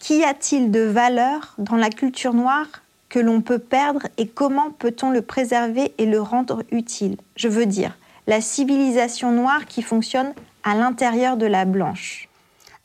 Qu'y 0.00 0.22
a-t-il 0.22 0.70
de 0.70 0.82
valeur 0.82 1.54
dans 1.56 1.76
la 1.76 1.88
culture 1.88 2.34
noire 2.34 2.66
que 3.08 3.18
l'on 3.18 3.40
peut 3.40 3.58
perdre 3.58 4.02
et 4.18 4.28
comment 4.28 4.70
peut-on 4.70 5.10
le 5.10 5.22
préserver 5.22 5.94
et 5.96 6.04
le 6.04 6.20
rendre 6.20 6.62
utile? 6.70 7.16
Je 7.36 7.48
veux 7.48 7.64
dire, 7.64 7.96
la 8.26 8.42
civilisation 8.42 9.32
noire 9.32 9.64
qui 9.64 9.80
fonctionne 9.80 10.34
à 10.62 10.74
l'intérieur 10.74 11.38
de 11.38 11.46
la 11.46 11.64
blanche. 11.64 12.27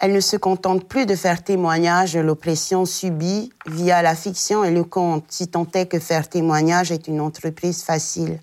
Elle 0.04 0.12
ne 0.12 0.20
se 0.20 0.36
contente 0.36 0.84
plus 0.84 1.06
de 1.06 1.16
faire 1.16 1.46
témoignage 1.46 2.16
de 2.16 2.20
l'oppression 2.20 2.84
subie 2.84 3.54
via 3.66 4.02
la 4.02 4.16
fiction 4.16 4.66
et 4.66 4.70
le 4.72 4.84
conte, 4.84 5.24
si 5.30 5.48
tant 5.48 5.66
est 5.76 5.86
que 5.86 5.98
faire 5.98 6.28
témoignage 6.28 6.92
est 6.92 7.08
une 7.08 7.22
entreprise 7.22 7.84
facile. 7.84 8.42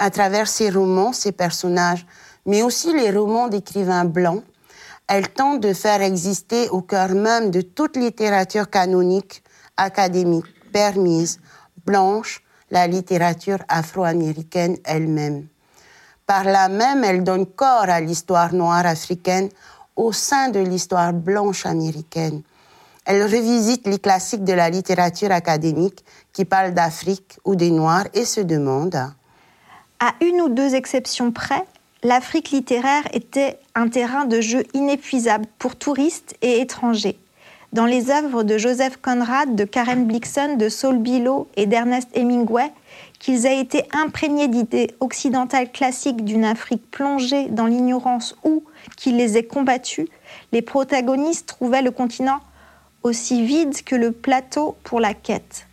À 0.00 0.10
travers 0.10 0.48
ses 0.48 0.70
romans, 0.70 1.12
ses 1.12 1.30
personnages, 1.30 2.04
mais 2.46 2.62
aussi 2.62 2.92
les 2.92 3.12
romans 3.12 3.46
d'écrivains 3.46 4.06
blancs, 4.06 4.42
elle 5.06 5.28
tente 5.28 5.60
de 5.60 5.72
faire 5.72 6.02
exister 6.02 6.68
au 6.70 6.82
cœur 6.82 7.10
même 7.10 7.52
de 7.52 7.60
toute 7.60 7.96
littérature 7.96 8.68
canonique, 8.68 9.44
académique, 9.76 10.52
permise, 10.72 11.38
blanche, 11.86 12.42
la 12.72 12.88
littérature 12.88 13.58
afro-américaine 13.68 14.76
elle-même. 14.82 15.46
Par 16.26 16.42
là 16.42 16.68
même, 16.68 17.04
elle 17.04 17.22
donne 17.22 17.46
corps 17.46 17.88
à 17.88 18.00
l'histoire 18.00 18.52
noire 18.52 18.84
africaine 18.84 19.48
au 19.98 20.12
sein 20.12 20.48
de 20.48 20.60
l'histoire 20.60 21.12
blanche 21.12 21.66
américaine. 21.66 22.42
Elle 23.04 23.22
revisite 23.22 23.86
les 23.86 23.98
classiques 23.98 24.44
de 24.44 24.52
la 24.52 24.70
littérature 24.70 25.32
académique 25.32 26.04
qui 26.32 26.44
parlent 26.44 26.72
d'Afrique 26.72 27.38
ou 27.44 27.56
des 27.56 27.70
Noirs 27.70 28.06
et 28.14 28.24
se 28.24 28.40
demande 28.40 28.94
À 29.98 30.14
une 30.22 30.40
ou 30.40 30.48
deux 30.48 30.74
exceptions 30.74 31.32
près, 31.32 31.64
l'Afrique 32.04 32.52
littéraire 32.52 33.08
était 33.12 33.58
un 33.74 33.88
terrain 33.88 34.24
de 34.24 34.40
jeu 34.40 34.62
inépuisable 34.72 35.46
pour 35.58 35.74
touristes 35.74 36.36
et 36.42 36.60
étrangers. 36.60 37.18
Dans 37.72 37.86
les 37.86 38.10
œuvres 38.10 38.44
de 38.44 38.56
Joseph 38.56 38.98
Conrad, 39.02 39.56
de 39.56 39.64
Karen 39.64 40.06
Blixen, 40.06 40.56
de 40.56 40.68
Saul 40.68 40.98
Billow 40.98 41.48
et 41.56 41.66
d'Ernest 41.66 42.08
Hemingway, 42.14 42.70
qu'ils 43.18 43.46
aient 43.46 43.60
été 43.60 43.84
imprégnés 43.92 44.48
d'idées 44.48 44.94
occidentales 45.00 45.72
classiques 45.72 46.24
d'une 46.24 46.44
Afrique 46.44 46.88
plongée 46.90 47.48
dans 47.48 47.66
l'ignorance 47.66 48.36
ou 48.44 48.62
qu'ils 48.96 49.16
les 49.16 49.36
aient 49.36 49.46
combattus, 49.46 50.08
les 50.52 50.62
protagonistes 50.62 51.46
trouvaient 51.46 51.82
le 51.82 51.90
continent 51.90 52.40
aussi 53.02 53.44
vide 53.44 53.82
que 53.84 53.96
le 53.96 54.12
plateau 54.12 54.76
pour 54.84 55.00
la 55.00 55.14
quête. 55.14 55.66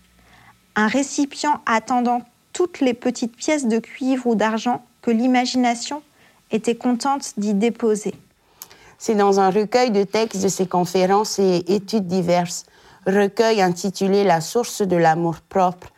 Un 0.75 0.87
récipient 0.87 1.61
attendant 1.65 2.21
toutes 2.53 2.79
les 2.79 2.93
petites 2.93 3.35
pièces 3.35 3.67
de 3.67 3.79
cuivre 3.79 4.27
ou 4.27 4.35
d'argent 4.35 4.83
que 5.01 5.11
l'imagination 5.11 6.01
était 6.51 6.75
contente 6.75 7.33
d'y 7.37 7.53
déposer. 7.53 8.13
C'est 8.97 9.15
dans 9.15 9.39
un 9.39 9.49
recueil 9.49 9.91
de 9.91 10.03
textes 10.03 10.41
de 10.41 10.47
ses 10.47 10.67
conférences 10.67 11.39
et 11.39 11.63
études 11.67 12.07
diverses, 12.07 12.65
recueil 13.05 13.61
intitulé 13.61 14.23
La 14.23 14.41
source 14.41 14.81
de 14.81 14.95
l'amour 14.95 15.37
propre, 15.49 15.89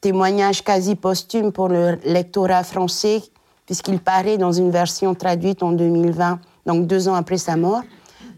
témoignage 0.00 0.62
quasi 0.62 0.96
posthume 0.96 1.50
pour 1.50 1.68
le 1.68 1.98
lectorat 2.04 2.62
français, 2.62 3.22
puisqu'il 3.66 3.98
paraît 3.98 4.38
dans 4.38 4.52
une 4.52 4.70
version 4.70 5.14
traduite 5.14 5.62
en 5.62 5.72
2020, 5.72 6.38
donc 6.66 6.86
deux 6.86 7.08
ans 7.08 7.14
après 7.14 7.38
sa 7.38 7.56
mort. 7.56 7.82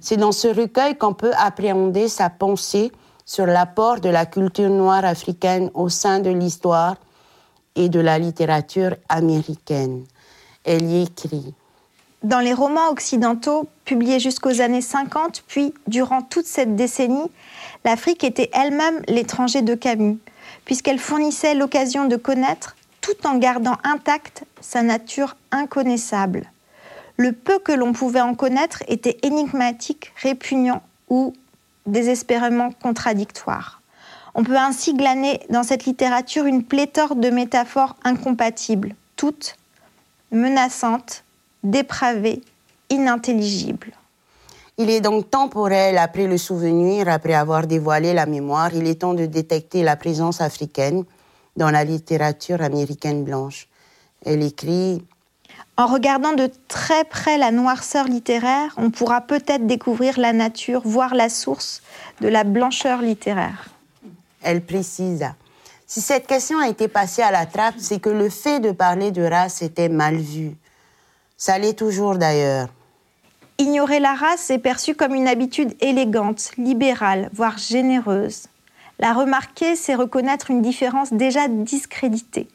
C'est 0.01 0.17
dans 0.17 0.33
ce 0.33 0.49
recueil 0.49 0.97
qu'on 0.97 1.15
peut 1.15 1.33
appréhender 1.39 2.09
sa 2.09 2.31
pensée 2.31 2.93
sur 3.25 3.47
l'apport 3.47 4.01
de 4.01 4.09
la 4.09 4.27
culture 4.27 4.71
noire 4.71 5.05
africaine 5.05 5.71
au 5.75 5.89
sein 5.89 6.21
de 6.21 6.31
l'histoire 6.31 6.97
et 7.75 7.89
de 7.89 8.01
la 8.01 8.19
littérature 8.19 8.95
américaine. 9.09 10.05
Elle 10.65 10.85
y 10.85 11.03
écrit. 11.03 11.55
Dans 12.23 12.41
les 12.41 12.55
romans 12.55 12.89
occidentaux 12.91 13.69
publiés 13.85 14.21
jusqu'aux 14.21 14.61
années 14.61 14.81
50, 14.81 15.45
puis 15.47 15.75
durant 15.87 16.23
toute 16.23 16.47
cette 16.47 16.75
décennie, 16.75 17.31
l'Afrique 17.85 18.25
était 18.25 18.51
elle-même 18.53 19.03
l'étranger 19.09 19.63
de 19.63 19.75
Camus 19.75 20.19
puisqu'elle 20.65 20.99
fournissait 20.99 21.55
l'occasion 21.55 22.07
de 22.07 22.17
connaître, 22.17 22.76
tout 23.07 23.29
en 23.29 23.39
gardant 23.39 23.77
intacte 23.85 24.43
sa 24.61 24.83
nature 24.83 25.37
inconnaissable. 25.53 26.51
Le 27.17 27.31
peu 27.31 27.61
que 27.61 27.71
l'on 27.71 27.93
pouvait 27.93 28.21
en 28.21 28.35
connaître 28.35 28.83
était 28.89 29.19
énigmatique, 29.23 30.13
répugnant 30.21 30.83
ou 31.09 31.33
désespérément 31.87 32.73
contradictoire. 32.73 33.81
On 34.35 34.43
peut 34.43 34.57
ainsi 34.57 34.93
glaner 34.93 35.41
dans 35.51 35.63
cette 35.63 35.85
littérature 35.85 36.47
une 36.47 36.65
pléthore 36.65 37.15
de 37.15 37.31
métaphores 37.31 37.95
incompatibles, 38.03 38.97
toutes, 39.15 39.57
menaçante, 40.33 41.23
dépravée, 41.63 42.43
inintelligible. 42.91 43.93
Il 44.79 44.91
est 44.91 45.01
donc 45.01 45.31
temps 45.31 45.49
pour 45.49 45.71
elle, 45.71 45.97
après 45.99 46.27
le 46.27 46.39
souvenir, 46.39 47.09
après 47.09 47.35
avoir 47.35 47.69
dévoilé 47.69 48.15
la 48.15 48.27
mémoire, 48.27 48.75
il 48.75 48.89
est 48.89 49.01
temps 49.03 49.15
de 49.15 49.27
détecter 49.27 49.85
la 49.85 49.95
présence 49.95 50.41
africaine 50.41 51.05
dans 51.57 51.71
la 51.71 51.85
littérature 51.85 52.63
américaine 52.63 53.25
blanche. 53.25 53.69
Elle 54.25 54.43
écrit 54.43 55.03
En 55.77 55.87
regardant 55.87 56.33
de 56.33 56.51
très 56.69 57.05
près 57.05 57.39
la 57.39 57.51
noirceur 57.51 58.07
littéraire, 58.07 58.75
on 58.77 58.91
pourra 58.91 59.21
peut-être 59.21 59.67
découvrir 59.67 60.19
la 60.19 60.33
nature, 60.33 60.83
voir 60.85 61.15
la 61.15 61.29
source 61.29 61.83
de 62.21 62.29
la 62.29 62.45
blancheur 62.45 63.01
littéraire. 63.03 63.69
Elle 64.43 64.63
précise 64.63 65.27
Si 65.87 66.01
cette 66.01 66.27
question 66.27 66.59
a 66.59 66.69
été 66.69 66.89
passée 66.89 67.23
à 67.23 67.31
la 67.31 67.47
trappe, 67.47 67.77
c'est 67.79 68.01
que 68.01 68.11
le 68.11 68.29
fait 68.29 68.61
de 68.61 68.71
parler 68.71 69.11
de 69.11 69.23
race 69.23 69.63
était 69.63 69.89
mal 69.89 70.17
vu. 70.17 70.57
Ça 71.37 71.59
l'est 71.59 71.79
toujours 71.79 72.17
d'ailleurs. 72.17 72.69
Ignorer 73.59 74.01
la 74.01 74.15
race 74.15 74.51
est 74.51 74.59
perçu 74.59 74.95
comme 74.95 75.15
une 75.15 75.29
habitude 75.29 75.75
élégante, 75.81 76.51
libérale, 76.59 77.31
voire 77.33 77.57
généreuse. 77.57 78.49
La 78.99 79.13
remarquer, 79.13 79.77
c'est 79.77 79.95
reconnaître 79.95 80.51
une 80.51 80.63
différence 80.63 81.13
déjà 81.13 81.49
discréditée. 81.49 82.49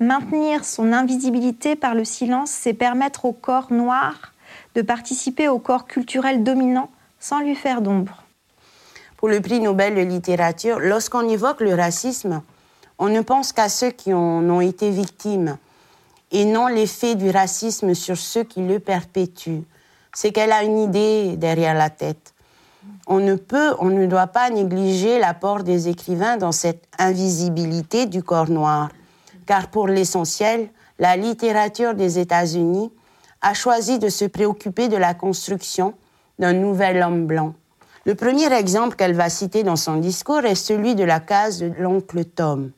Maintenir 0.00 0.64
son 0.64 0.92
invisibilité 0.92 1.76
par 1.76 1.94
le 1.94 2.04
silence, 2.04 2.50
c'est 2.50 2.74
permettre 2.74 3.24
au 3.24 3.32
corps 3.32 3.72
noir 3.72 4.32
de 4.74 4.82
participer 4.82 5.48
au 5.48 5.58
corps 5.58 5.86
culturel 5.86 6.44
dominant 6.44 6.90
sans 7.18 7.40
lui 7.40 7.54
faire 7.54 7.80
d'ombre. 7.80 8.22
Pour 9.16 9.28
le 9.28 9.40
prix 9.40 9.60
Nobel 9.60 9.94
de 9.94 10.02
littérature, 10.02 10.78
lorsqu'on 10.78 11.28
évoque 11.28 11.60
le 11.60 11.74
racisme, 11.74 12.42
on 12.98 13.08
ne 13.08 13.20
pense 13.20 13.52
qu'à 13.52 13.68
ceux 13.68 13.90
qui 13.90 14.12
en 14.12 14.48
ont 14.48 14.60
été 14.60 14.90
victimes 14.90 15.56
et 16.30 16.44
non 16.44 16.68
l'effet 16.68 17.14
du 17.14 17.30
racisme 17.30 17.94
sur 17.94 18.16
ceux 18.16 18.44
qui 18.44 18.60
le 18.60 18.78
perpétuent 18.78 19.64
c'est 20.18 20.32
qu'elle 20.32 20.52
a 20.52 20.64
une 20.64 20.78
idée 20.78 21.36
derrière 21.36 21.74
la 21.74 21.90
tête. 21.90 22.34
On 23.06 23.20
ne 23.20 23.34
peut, 23.34 23.74
on 23.78 23.86
ne 23.86 24.06
doit 24.06 24.26
pas 24.26 24.50
négliger 24.50 25.18
l'apport 25.18 25.62
des 25.62 25.88
écrivains 25.88 26.36
dans 26.36 26.52
cette 26.52 26.84
invisibilité 26.98 28.06
du 28.06 28.22
corps 28.22 28.50
noir, 28.50 28.90
car 29.46 29.68
pour 29.68 29.88
l'essentiel, 29.88 30.68
la 30.98 31.16
littérature 31.16 31.94
des 31.94 32.18
États-Unis 32.18 32.92
a 33.40 33.54
choisi 33.54 33.98
de 33.98 34.08
se 34.08 34.24
préoccuper 34.24 34.88
de 34.88 34.96
la 34.96 35.14
construction 35.14 35.94
d'un 36.38 36.52
nouvel 36.52 37.02
homme 37.02 37.26
blanc. 37.26 37.54
Le 38.04 38.14
premier 38.14 38.52
exemple 38.52 38.96
qu'elle 38.96 39.14
va 39.14 39.28
citer 39.28 39.62
dans 39.62 39.76
son 39.76 39.96
discours 39.96 40.44
est 40.44 40.54
celui 40.54 40.94
de 40.94 41.04
la 41.04 41.20
case 41.20 41.60
de 41.60 41.72
l'oncle 41.78 42.24
Tom. 42.24 42.70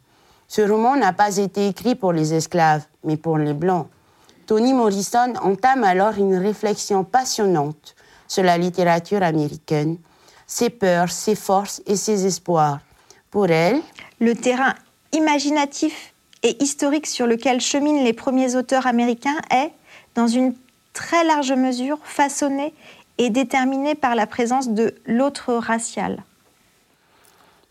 Ce 0.49 0.62
roman 0.62 0.96
n'a 0.96 1.12
pas 1.12 1.37
été 1.37 1.68
écrit 1.68 1.94
pour 1.94 2.12
les 2.12 2.35
esclaves, 2.35 2.85
mais 3.05 3.16
pour 3.16 3.38
les 3.38 3.55
blancs. 3.55 3.87
Toni 4.46 4.75
Morrison 4.75 5.35
entame 5.42 5.85
alors 5.85 6.18
une 6.18 6.35
réflexion 6.35 7.05
passionnante 7.05 7.94
sur 8.31 8.45
la 8.45 8.57
littérature 8.57 9.25
américaine, 9.25 9.99
ses 10.47 10.71
peurs, 10.71 11.11
ses 11.11 11.35
forces 11.35 11.83
et 11.85 11.97
ses 11.97 12.27
espoirs. 12.27 12.79
Pour 13.33 13.51
elle, 13.51 13.81
le 14.21 14.37
terrain 14.37 14.75
imaginatif 15.12 16.14
et 16.45 16.62
historique 16.62 17.09
sur 17.09 17.27
lequel 17.27 17.61
cheminent 17.61 18.05
les 18.05 18.12
premiers 18.12 18.55
auteurs 18.55 18.87
américains 18.87 19.38
est, 19.51 19.73
dans 20.14 20.29
une 20.29 20.55
très 20.93 21.25
large 21.25 21.53
mesure, 21.53 21.99
façonné 22.05 22.73
et 23.19 23.31
déterminé 23.31 23.97
par 23.97 24.14
la 24.14 24.29
présence 24.29 24.69
de 24.69 24.95
l'autre 25.07 25.55
racial. 25.55 26.23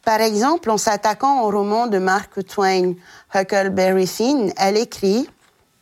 Par 0.04 0.20
exemple, 0.20 0.70
en 0.72 0.78
s'attaquant 0.78 1.44
au 1.44 1.52
roman 1.52 1.88
de 1.88 2.00
Mark 2.00 2.46
Twain, 2.46 2.96
Huckleberry 3.34 4.08
Finn, 4.08 4.52
elle 4.58 4.76
écrit 4.76 5.30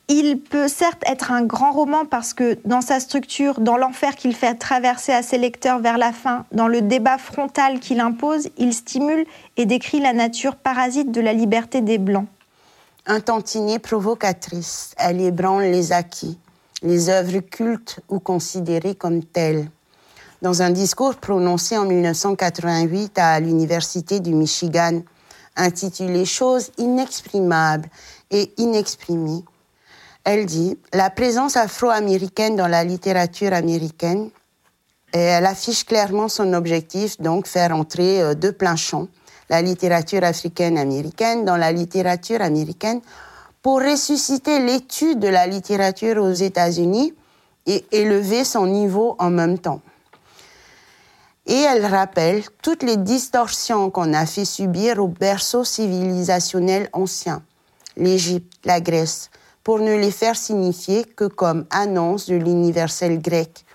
il 0.09 0.39
peut 0.39 0.69
certes 0.69 1.03
être 1.05 1.31
un 1.31 1.43
grand 1.43 1.71
roman 1.71 2.05
parce 2.05 2.33
que 2.33 2.57
dans 2.63 2.81
sa 2.81 2.99
structure, 2.99 3.59
dans 3.59 3.75
l'enfer 3.75 4.15
qu'il 4.15 4.33
fait 4.33 4.55
traverser 4.55 5.11
à 5.11 5.21
ses 5.21 5.37
lecteurs 5.37 5.79
vers 5.79 5.97
la 5.97 6.13
fin, 6.13 6.45
dans 6.53 6.69
le 6.69 6.81
débat 6.81 7.17
frontal 7.17 7.79
qu'il 7.79 7.99
impose, 7.99 8.47
il 8.57 8.73
stimule 8.73 9.25
et 9.57 9.65
décrit 9.65 9.99
la 9.99 10.13
nature 10.13 10.55
parasite 10.55 11.11
de 11.11 11.19
la 11.19 11.33
liberté 11.33 11.81
des 11.81 11.97
Blancs. 11.97 12.27
Un 13.05 13.19
tantinet 13.19 13.79
provocatrice, 13.79 14.93
elle 14.97 15.19
ébranle 15.19 15.63
les 15.63 15.91
acquis, 15.91 16.37
les 16.83 17.09
œuvres 17.09 17.39
cultes 17.39 17.99
ou 18.09 18.19
considérées 18.19 18.95
comme 18.95 19.23
telles. 19.23 19.69
Dans 20.41 20.61
un 20.61 20.69
discours 20.69 21.15
prononcé 21.15 21.77
en 21.77 21.85
1988 21.85 23.17
à 23.17 23.39
l'Université 23.39 24.19
du 24.19 24.33
Michigan, 24.33 25.01
intitulé 25.55 26.25
Choses 26.25 26.71
inexprimables 26.77 27.89
et 28.29 28.51
inexprimées, 28.57 29.43
elle 30.27 30.45
dit 30.45 30.77
la 30.91 31.09
présence 31.09 31.55
afro-américaine 31.55 32.57
dans 32.57 32.67
la 32.67 32.83
littérature 32.83 33.53
américaine, 33.53 34.29
et 35.13 35.19
elle 35.19 35.45
affiche 35.45 35.85
clairement 35.85 36.27
son 36.27 36.51
objectif, 36.51 37.17
donc 37.21 37.47
faire 37.47 37.73
entrer 37.73 38.21
euh, 38.21 38.33
de 38.33 38.51
plein 38.51 38.75
champ 38.75 39.07
la 39.49 39.61
littérature 39.61 40.25
africaine 40.25 40.77
américaine 40.77 41.45
dans 41.45 41.55
la 41.55 41.71
littérature 41.71 42.41
américaine 42.41 42.99
pour 43.61 43.79
ressusciter 43.79 44.59
l'étude 44.59 45.19
de 45.19 45.29
la 45.29 45.47
littérature 45.47 46.21
aux 46.21 46.33
États-Unis 46.33 47.13
et 47.65 47.85
élever 47.93 48.43
son 48.43 48.67
niveau 48.67 49.15
en 49.19 49.29
même 49.29 49.57
temps. 49.57 49.79
Et 51.45 51.61
elle 51.61 51.85
rappelle 51.85 52.43
toutes 52.61 52.83
les 52.83 52.97
distorsions 52.97 53.89
qu'on 53.91 54.13
a 54.13 54.25
fait 54.25 54.43
subir 54.43 55.01
au 55.01 55.07
berceau 55.07 55.63
civilisationnel 55.63 56.89
ancien, 56.91 57.41
l'Égypte, 57.95 58.51
la 58.65 58.81
Grèce, 58.81 59.29
pour 59.67 59.79
ne 59.79 59.97
les 59.97 60.11
faire 60.11 60.37
signifier 60.37 61.03
que 61.03 61.25
comme 61.25 61.65
annonce 61.71 62.29
de 62.29 62.37
l'universel 62.37 63.21
grec, 63.21 63.65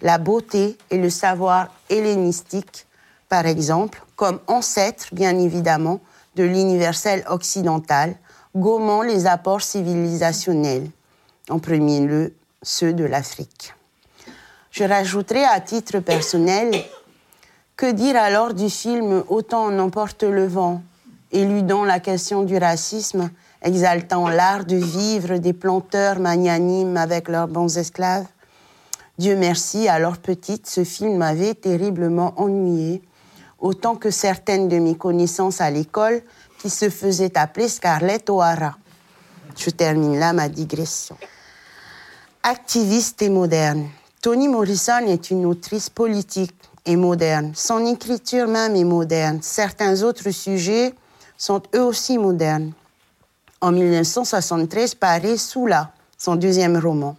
la 0.00 0.16
beauté 0.16 0.78
et 0.88 0.96
le 0.96 1.10
savoir 1.10 1.68
hellénistique, 1.90 2.86
par 3.28 3.44
exemple, 3.44 4.02
comme 4.16 4.40
ancêtre, 4.46 5.08
bien 5.12 5.38
évidemment, 5.38 6.00
de 6.36 6.44
l'universel 6.44 7.22
occidental, 7.28 8.14
gommant 8.56 9.02
les 9.02 9.26
apports 9.26 9.60
civilisationnels, 9.60 10.88
en 11.50 11.58
premier 11.58 12.00
lieu 12.00 12.32
ceux 12.62 12.94
de 12.94 13.04
l'Afrique. 13.04 13.74
Je 14.70 14.84
rajouterai 14.84 15.44
à 15.44 15.60
titre 15.60 15.98
personnel, 15.98 16.72
que 17.76 17.92
dire 17.92 18.16
alors 18.16 18.54
du 18.54 18.70
film 18.70 19.22
Autant 19.28 19.66
en 19.66 19.78
emporte 19.78 20.22
le 20.22 20.46
vent, 20.46 20.82
éludant 21.30 21.84
la 21.84 22.00
question 22.00 22.42
du 22.42 22.56
racisme 22.56 23.30
exaltant 23.62 24.28
l'art 24.28 24.64
de 24.64 24.76
vivre 24.76 25.38
des 25.38 25.52
planteurs 25.52 26.18
magnanimes 26.18 26.96
avec 26.96 27.28
leurs 27.28 27.48
bons 27.48 27.78
esclaves. 27.78 28.26
Dieu 29.18 29.36
merci, 29.36 29.88
alors 29.88 30.18
petite, 30.18 30.66
ce 30.66 30.84
film 30.84 31.18
m'avait 31.18 31.54
terriblement 31.54 32.34
ennuyée, 32.36 33.02
autant 33.58 33.94
que 33.94 34.10
certaines 34.10 34.68
de 34.68 34.78
mes 34.78 34.96
connaissances 34.96 35.60
à 35.60 35.70
l'école 35.70 36.22
qui 36.58 36.70
se 36.70 36.88
faisaient 36.90 37.36
appeler 37.38 37.68
Scarlett 37.68 38.28
O'Hara. 38.30 38.76
Je 39.56 39.70
termine 39.70 40.18
là 40.18 40.32
ma 40.32 40.48
digression. 40.48 41.16
Activiste 42.42 43.22
et 43.22 43.28
moderne. 43.28 43.88
Toni 44.20 44.48
Morrison 44.48 45.06
est 45.06 45.30
une 45.30 45.46
autrice 45.46 45.90
politique 45.90 46.54
et 46.86 46.96
moderne. 46.96 47.52
Son 47.54 47.84
écriture 47.86 48.48
même 48.48 48.74
est 48.74 48.84
moderne. 48.84 49.38
Certains 49.42 50.02
autres 50.02 50.30
sujets 50.30 50.94
sont 51.36 51.62
eux 51.74 51.82
aussi 51.82 52.18
modernes 52.18 52.72
en 53.62 53.70
1973 53.70 54.96
paraît 54.96 55.36
Soula, 55.36 55.92
son 56.18 56.34
deuxième 56.34 56.76
roman. 56.76 57.16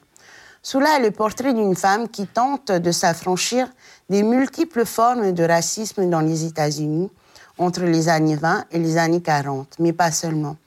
Soula 0.62 0.98
est 0.98 1.04
le 1.04 1.12
portrait 1.12 1.54
d'une 1.54 1.76
femme 1.76 2.10
qui 2.10 2.28
tente 2.28 2.70
de 2.72 2.92
s'affranchir 2.92 3.68
des 4.10 4.24
multiples 4.24 4.86
formes 4.86 5.32
de 5.32 5.44
racisme 5.44 6.10
dans 6.10 6.20
les 6.20 6.46
États-Unis 6.46 7.10
entre 7.58 7.84
les 7.84 8.10
années 8.10 8.36
20 8.36 8.66
et 8.72 8.80
les 8.80 8.98
années 8.98 9.22
40, 9.22 9.76
mais 9.80 9.94
pas 9.94 10.12
seulement. 10.12 10.58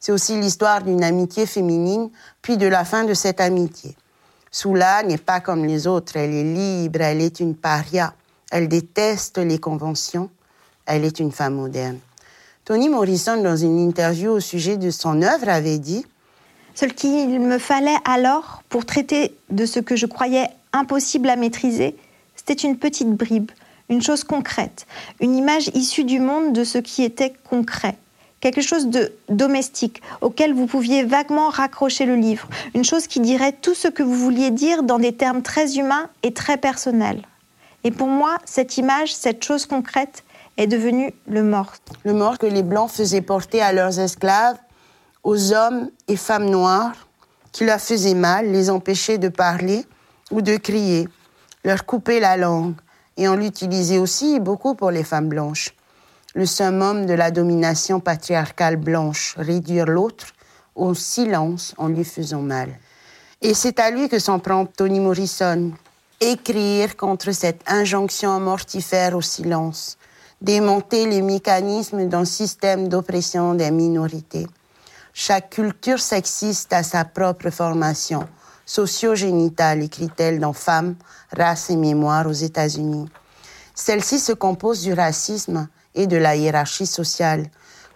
C'est 0.00 0.12
aussi 0.12 0.38
l'histoire 0.38 0.82
d'une 0.82 1.02
amitié 1.02 1.46
féminine, 1.46 2.10
puis 2.42 2.58
de 2.58 2.66
la 2.66 2.84
fin 2.84 3.04
de 3.04 3.14
cette 3.14 3.40
amitié. 3.40 3.96
Soula 4.50 5.02
n'est 5.02 5.16
pas 5.16 5.40
comme 5.40 5.64
les 5.64 5.86
autres, 5.86 6.16
elle 6.16 6.34
est 6.34 6.44
libre, 6.44 7.00
elle 7.00 7.22
est 7.22 7.40
une 7.40 7.54
paria, 7.54 8.12
elle 8.50 8.68
déteste 8.68 9.38
les 9.38 9.58
conventions, 9.58 10.28
elle 10.84 11.04
est 11.04 11.20
une 11.20 11.32
femme 11.32 11.54
moderne. 11.54 11.98
Toni 12.64 12.88
Morrison, 12.88 13.42
dans 13.42 13.56
une 13.56 13.78
interview 13.80 14.30
au 14.30 14.38
sujet 14.38 14.76
de 14.76 14.90
son 14.90 15.20
œuvre, 15.22 15.48
avait 15.48 15.78
dit 15.78 16.06
Ce 16.74 16.84
qu'il 16.84 17.40
me 17.40 17.58
fallait 17.58 17.96
alors 18.04 18.62
pour 18.68 18.86
traiter 18.86 19.34
de 19.50 19.66
ce 19.66 19.80
que 19.80 19.96
je 19.96 20.06
croyais 20.06 20.46
impossible 20.72 21.28
à 21.28 21.34
maîtriser, 21.34 21.96
c'était 22.36 22.52
une 22.54 22.78
petite 22.78 23.10
bribe, 23.10 23.50
une 23.88 24.00
chose 24.00 24.22
concrète, 24.22 24.86
une 25.20 25.34
image 25.34 25.72
issue 25.74 26.04
du 26.04 26.20
monde 26.20 26.52
de 26.52 26.62
ce 26.62 26.78
qui 26.78 27.02
était 27.02 27.32
concret 27.50 27.96
quelque 28.42 28.60
chose 28.60 28.88
de 28.88 29.12
domestique 29.28 30.02
auquel 30.20 30.52
vous 30.52 30.66
pouviez 30.66 31.04
vaguement 31.04 31.48
raccrocher 31.48 32.04
le 32.06 32.16
livre, 32.16 32.48
une 32.74 32.84
chose 32.84 33.06
qui 33.06 33.20
dirait 33.20 33.52
tout 33.52 33.74
ce 33.74 33.86
que 33.86 34.02
vous 34.02 34.16
vouliez 34.16 34.50
dire 34.50 34.82
dans 34.82 34.98
des 34.98 35.14
termes 35.14 35.42
très 35.42 35.78
humains 35.78 36.10
et 36.24 36.34
très 36.34 36.56
personnels. 36.56 37.22
Et 37.84 37.92
pour 37.92 38.08
moi, 38.08 38.38
cette 38.44 38.76
image, 38.76 39.14
cette 39.14 39.44
chose 39.44 39.64
concrète, 39.64 40.24
est 40.56 40.66
devenu 40.66 41.12
le 41.26 41.42
mort. 41.42 41.72
Le 42.04 42.12
mort 42.12 42.38
que 42.38 42.46
les 42.46 42.62
Blancs 42.62 42.90
faisaient 42.90 43.22
porter 43.22 43.60
à 43.62 43.72
leurs 43.72 43.98
esclaves, 43.98 44.58
aux 45.22 45.52
hommes 45.52 45.90
et 46.08 46.16
femmes 46.16 46.50
noirs, 46.50 46.94
qui 47.52 47.64
leur 47.64 47.80
faisaient 47.80 48.14
mal, 48.14 48.50
les 48.50 48.70
empêchaient 48.70 49.18
de 49.18 49.28
parler 49.28 49.84
ou 50.30 50.40
de 50.40 50.56
crier, 50.56 51.08
leur 51.64 51.84
couper 51.84 52.20
la 52.20 52.36
langue. 52.36 52.74
Et 53.16 53.28
on 53.28 53.36
l'utilisait 53.36 53.98
aussi 53.98 54.40
beaucoup 54.40 54.74
pour 54.74 54.90
les 54.90 55.04
femmes 55.04 55.28
blanches. 55.28 55.74
Le 56.34 56.46
summum 56.46 57.04
de 57.04 57.12
la 57.12 57.30
domination 57.30 58.00
patriarcale 58.00 58.76
blanche, 58.76 59.34
réduire 59.36 59.86
l'autre 59.86 60.28
au 60.74 60.94
silence 60.94 61.74
en 61.76 61.88
lui 61.88 62.04
faisant 62.04 62.40
mal. 62.40 62.70
Et 63.42 63.54
c'est 63.54 63.78
à 63.80 63.90
lui 63.90 64.08
que 64.08 64.18
s'en 64.18 64.38
prend 64.38 64.64
Toni 64.64 65.00
Morrison. 65.00 65.72
Écrire 66.20 66.96
contre 66.96 67.32
cette 67.32 67.60
injonction 67.66 68.38
mortifère 68.40 69.16
au 69.16 69.20
silence, 69.20 69.98
démonter 70.42 71.06
les 71.06 71.22
mécanismes 71.22 72.08
d'un 72.08 72.24
système 72.24 72.88
d'oppression 72.88 73.54
des 73.54 73.70
minorités. 73.70 74.48
Chaque 75.14 75.50
culture 75.50 76.00
sexiste 76.00 76.72
a 76.72 76.82
sa 76.82 77.04
propre 77.04 77.50
formation 77.50 78.26
socio-génitale, 78.66 79.82
écrit-elle 79.82 80.40
dans 80.40 80.52
Femmes, 80.52 80.96
race 81.36 81.70
et 81.70 81.76
mémoire 81.76 82.26
aux 82.26 82.32
États-Unis. 82.32 83.08
Celle-ci 83.74 84.18
se 84.18 84.32
compose 84.32 84.82
du 84.82 84.94
racisme 84.94 85.68
et 85.94 86.06
de 86.06 86.16
la 86.16 86.36
hiérarchie 86.36 86.86
sociale. 86.86 87.46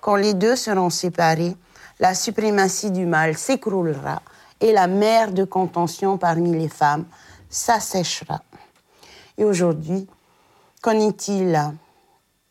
Quand 0.00 0.16
les 0.16 0.34
deux 0.34 0.54
seront 0.54 0.90
séparés, 0.90 1.56
la 1.98 2.14
suprématie 2.14 2.90
du 2.90 3.06
mal 3.06 3.36
s'écroulera 3.36 4.22
et 4.60 4.72
la 4.72 4.86
mer 4.86 5.32
de 5.32 5.44
contention 5.44 6.18
parmi 6.18 6.52
les 6.52 6.68
femmes 6.68 7.06
s'assèchera. 7.48 8.42
Et 9.38 9.44
aujourd'hui, 9.44 10.06
qu'en 10.82 10.98
est-il 10.98 11.72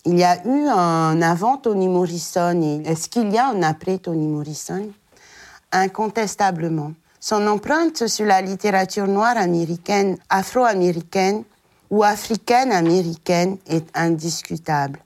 Il 0.07 0.19
y 0.19 0.23
a 0.23 0.45
eu 0.45 0.67
un 0.67 1.19
avant 1.23 1.57
Toni 1.57 1.87
Morrison 1.87 2.61
et 2.61 2.87
est-ce 2.87 3.09
qu'il 3.09 3.33
y 3.33 3.39
a 3.39 3.47
un 3.47 3.63
après 3.63 3.97
Toni 3.97 4.27
Morrison? 4.27 4.91
Incontestablement. 5.71 6.91
Son 7.19 7.47
empreinte 7.47 8.05
sur 8.05 8.27
la 8.27 8.39
littérature 8.39 9.07
noire 9.07 9.35
américaine, 9.35 10.15
afro-américaine 10.29 11.43
ou 11.89 12.03
africaine-américaine 12.03 13.57
est 13.65 13.87
indiscutable. 13.95 14.99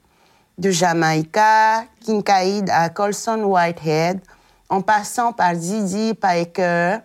De 0.58 0.70
Jamaïca, 0.70 1.86
Kincaid 2.04 2.70
à 2.70 2.90
Colson 2.90 3.44
Whitehead, 3.44 4.20
en 4.68 4.82
passant 4.82 5.32
par 5.32 5.56
Zizi 5.56 6.14
Piker, 6.14 6.98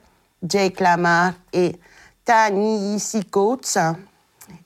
Jake 0.43 0.81
Lamar 0.81 1.35
et 1.53 1.79
Tani 2.25 3.01
Coates, 3.31 3.79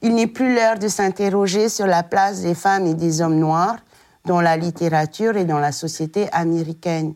il 0.02 0.14
n'est 0.14 0.26
plus 0.26 0.54
l'heure 0.54 0.78
de 0.78 0.88
s'interroger 0.88 1.68
sur 1.68 1.86
la 1.86 2.02
place 2.02 2.42
des 2.42 2.54
femmes 2.54 2.86
et 2.86 2.94
des 2.94 3.20
hommes 3.20 3.38
noirs 3.38 3.78
dans 4.24 4.40
la 4.40 4.56
littérature 4.56 5.36
et 5.36 5.44
dans 5.44 5.58
la 5.58 5.72
société 5.72 6.28
américaine. 6.32 7.14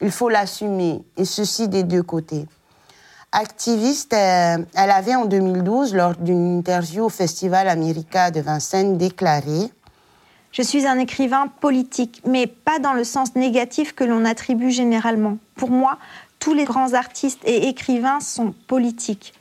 Il 0.00 0.10
faut 0.10 0.28
l'assumer, 0.28 1.02
et 1.16 1.24
ceci 1.24 1.68
des 1.68 1.82
deux 1.82 2.02
côtés. 2.02 2.46
Activiste, 3.32 4.14
euh, 4.14 4.58
elle 4.74 4.90
avait 4.90 5.14
en 5.14 5.24
2012, 5.24 5.94
lors 5.94 6.14
d'une 6.14 6.58
interview 6.58 7.04
au 7.04 7.08
Festival 7.08 7.68
America 7.68 8.30
de 8.30 8.40
Vincennes, 8.40 8.98
déclaré 8.98 9.70
Je 10.50 10.62
suis 10.62 10.86
un 10.86 10.98
écrivain 10.98 11.48
politique, 11.60 12.22
mais 12.26 12.46
pas 12.46 12.78
dans 12.78 12.92
le 12.92 13.04
sens 13.04 13.34
négatif 13.34 13.94
que 13.94 14.04
l'on 14.04 14.24
attribue 14.24 14.70
généralement. 14.70 15.38
Pour 15.56 15.70
moi, 15.70 15.98
tous 16.38 16.52
les 16.52 16.64
grands 16.64 16.94
artistes 16.94 17.40
et 17.44 17.68
écrivains 17.68 18.20
sont 18.20 18.52
politiques. 18.66 19.32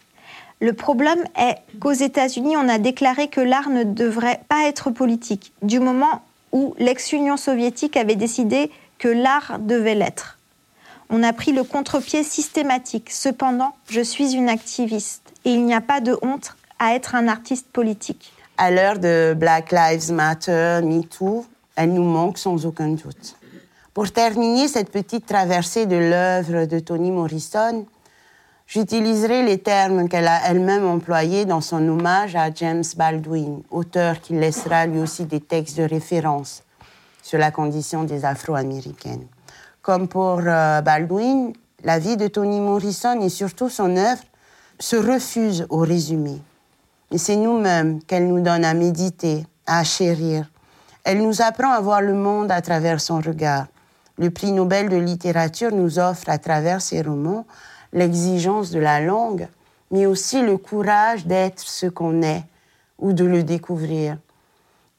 Le 0.62 0.74
problème 0.74 1.24
est 1.38 1.58
qu'aux 1.80 1.92
États-Unis, 1.92 2.56
on 2.56 2.70
a 2.70 2.78
déclaré 2.78 3.28
que 3.28 3.42
l'art 3.42 3.70
ne 3.70 3.84
devrait 3.84 4.42
pas 4.48 4.68
être 4.68 4.92
politique, 4.92 5.52
du 5.62 5.80
moment 5.80 6.22
où 6.52 6.76
l'ex-Union 6.78 7.36
soviétique 7.36 7.98
avait 7.98 8.16
décidé 8.16 8.72
que 9.00 9.08
l'art 9.10 9.58
devait 9.60 9.96
l'être 9.96 10.38
on 11.12 11.24
a 11.24 11.34
pris 11.34 11.52
le 11.52 11.64
contre-pied 11.64 12.24
systématique. 12.24 13.12
Cependant, 13.12 13.76
je 13.90 14.02
suis 14.02 14.34
une 14.34 14.50
activiste 14.50 15.22
et 15.46 15.52
il 15.52 15.66
n'y 15.66 15.74
a 15.74 15.82
pas 15.82 16.00
de 16.00 16.18
honte 16.22 16.56
à 16.80 16.96
être 16.96 17.16
un 17.16 17.28
artiste 17.28 17.68
politique. 17.68 18.34
À 18.58 18.72
l'heure 18.72 18.98
de 18.98 19.36
Black 19.38 19.72
Lives 19.72 20.12
Matter, 20.12 20.80
MeToo, 20.84 21.46
elle 21.76 21.94
nous 21.94 22.04
manque 22.04 22.38
sans 22.38 22.66
aucun 22.66 22.90
doute. 22.90 23.36
Pour 23.94 24.10
terminer 24.12 24.70
cette 24.70 24.90
petite 24.90 25.26
traversée 25.26 25.86
de 25.86 25.98
l'œuvre 25.98 26.66
de 26.66 26.80
Toni 26.80 27.12
Morrison, 27.12 27.86
j'utiliserai 28.72 29.44
les 29.44 29.58
termes 29.58 30.08
qu'elle 30.08 30.30
a 30.30 30.40
elle-même 30.46 30.88
employés 30.88 31.44
dans 31.44 31.60
son 31.60 31.86
hommage 31.90 32.38
à 32.38 32.54
James 32.54 32.86
Baldwin, 32.96 33.62
auteur 33.70 34.22
qui 34.22 34.32
laissera 34.34 34.86
lui 34.86 35.00
aussi 35.00 35.26
des 35.26 35.42
textes 35.42 35.78
de 35.78 35.84
référence 35.84 36.64
sur 37.22 37.38
la 37.38 37.52
condition 37.52 38.06
des 38.06 38.24
Afro-Américaines. 38.24 39.28
Comme 39.82 40.08
pour 40.08 40.40
euh, 40.46 40.80
Baldwin, 40.82 41.52
la 41.84 42.00
vie 42.00 42.16
de 42.16 42.28
Toni 42.28 42.62
Morrison 42.62 43.20
et 43.20 43.28
surtout 43.28 43.68
son 43.68 43.98
œuvre 43.98 44.24
se 44.80 44.96
refusent 44.96 45.66
au 45.70 45.80
résumé. 45.80 46.38
Et 47.12 47.18
c'est 47.18 47.36
nous-mêmes 47.36 48.02
qu'elle 48.02 48.30
nous 48.30 48.40
donne 48.40 48.64
à 48.64 48.74
méditer, 48.74 49.46
à 49.68 49.84
chérir. 49.84 50.50
Elle 51.04 51.22
nous 51.22 51.42
apprend 51.42 51.72
à 51.72 51.82
voir 51.82 52.02
le 52.02 52.14
monde 52.14 52.50
à 52.52 52.62
travers 52.62 53.02
son 53.02 53.20
regard. 53.20 53.66
Le 54.18 54.30
prix 54.30 54.54
Nobel 54.54 54.88
de 54.88 54.98
littérature 54.98 55.74
nous 55.74 56.00
offre 56.00 56.30
à 56.30 56.38
travers 56.38 56.82
ses 56.82 57.02
romans 57.02 57.46
l'exigence 57.94 58.72
de 58.72 58.80
la 58.80 59.02
langue, 59.02 59.48
mais 59.92 60.06
aussi 60.06 60.42
le 60.42 60.58
courage 60.58 61.26
d'être 61.26 61.60
ce 61.60 61.88
qu'on 61.88 62.22
est 62.22 62.44
ou 63.00 63.14
de 63.14 63.26
le 63.26 63.44
découvrir 63.44 64.18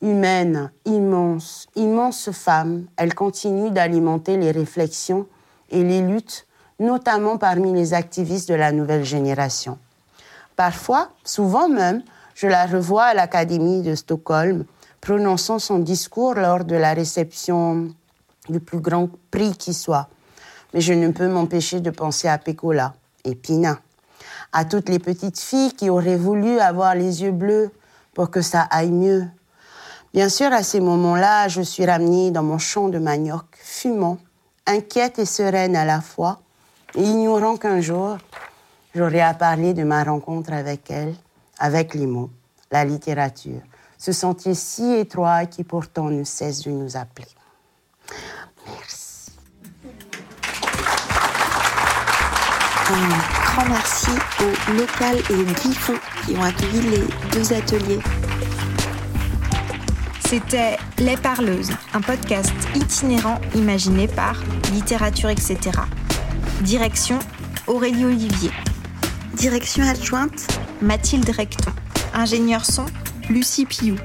humaine, 0.02 0.70
immense, 0.84 1.68
immense 1.76 2.30
femme, 2.32 2.86
elle 2.96 3.14
continue 3.14 3.70
d'alimenter 3.70 4.36
les 4.36 4.50
réflexions 4.50 5.26
et 5.70 5.82
les 5.82 6.02
luttes, 6.02 6.46
notamment 6.80 7.38
parmi 7.38 7.72
les 7.72 7.94
activistes 7.94 8.48
de 8.48 8.54
la 8.54 8.72
nouvelle 8.72 9.04
génération. 9.04 9.78
Parfois, 10.56 11.10
souvent 11.24 11.68
même, 11.68 12.02
je 12.34 12.48
la 12.48 12.66
revois 12.66 13.04
à 13.04 13.14
l'Académie 13.14 13.82
de 13.82 13.94
Stockholm, 13.94 14.64
prononçant 15.00 15.58
son 15.58 15.78
discours 15.78 16.34
lors 16.34 16.64
de 16.64 16.76
la 16.76 16.92
réception 16.92 17.88
du 18.48 18.60
plus 18.60 18.80
grand 18.80 19.08
prix 19.30 19.56
qui 19.56 19.72
soit. 19.72 20.08
Mais 20.74 20.80
je 20.80 20.92
ne 20.92 21.10
peux 21.10 21.28
m'empêcher 21.28 21.80
de 21.80 21.90
penser 21.90 22.28
à 22.28 22.38
Pecola 22.38 22.94
et 23.24 23.34
Pina, 23.34 23.78
à 24.52 24.64
toutes 24.64 24.88
les 24.88 24.98
petites 24.98 25.38
filles 25.38 25.72
qui 25.72 25.90
auraient 25.90 26.16
voulu 26.16 26.58
avoir 26.58 26.94
les 26.94 27.22
yeux 27.22 27.32
bleus 27.32 27.70
pour 28.14 28.30
que 28.30 28.42
ça 28.42 28.62
aille 28.70 28.90
mieux, 28.90 29.26
Bien 30.12 30.28
sûr, 30.28 30.52
à 30.52 30.62
ces 30.62 30.80
moments-là, 30.80 31.48
je 31.48 31.62
suis 31.62 31.86
ramenée 31.86 32.30
dans 32.30 32.42
mon 32.42 32.58
champ 32.58 32.88
de 32.88 32.98
manioc, 32.98 33.46
fumant, 33.54 34.18
inquiète 34.66 35.18
et 35.18 35.24
sereine 35.24 35.74
à 35.74 35.86
la 35.86 36.02
fois, 36.02 36.42
et 36.94 37.02
ignorant 37.02 37.56
qu'un 37.56 37.80
jour, 37.80 38.18
j'aurais 38.94 39.22
à 39.22 39.32
parler 39.32 39.72
de 39.72 39.84
ma 39.84 40.04
rencontre 40.04 40.52
avec 40.52 40.90
elle, 40.90 41.14
avec 41.58 41.94
les 41.94 42.04
mots, 42.04 42.28
la 42.70 42.84
littérature, 42.84 43.62
ce 43.96 44.12
sentier 44.12 44.52
si 44.52 44.92
étroit 44.96 45.46
qui 45.46 45.64
pourtant 45.64 46.10
ne 46.10 46.24
cesse 46.24 46.64
de 46.64 46.70
nous 46.72 46.94
appeler. 46.94 47.28
Un 52.92 53.08
grand 53.44 53.68
merci 53.70 54.10
au 54.40 54.72
local 54.74 55.16
et 55.30 55.52
Griffon 55.54 55.94
qui 56.26 56.36
ont 56.36 56.42
accueilli 56.42 56.82
les 56.90 57.04
deux 57.32 57.52
ateliers. 57.54 58.00
C'était 60.26 60.76
Les 60.98 61.16
Parleuses, 61.16 61.70
un 61.94 62.02
podcast 62.02 62.52
itinérant 62.74 63.40
imaginé 63.54 64.08
par 64.08 64.34
Littérature, 64.74 65.30
etc. 65.30 65.58
Direction 66.60 67.18
Aurélie 67.66 68.04
Olivier. 68.04 68.50
Direction 69.34 69.84
adjointe 69.84 70.46
Mathilde 70.82 71.30
Recton. 71.30 71.72
Ingénieur 72.12 72.66
son 72.66 72.84
Lucie 73.30 73.64
Piou. 73.64 73.96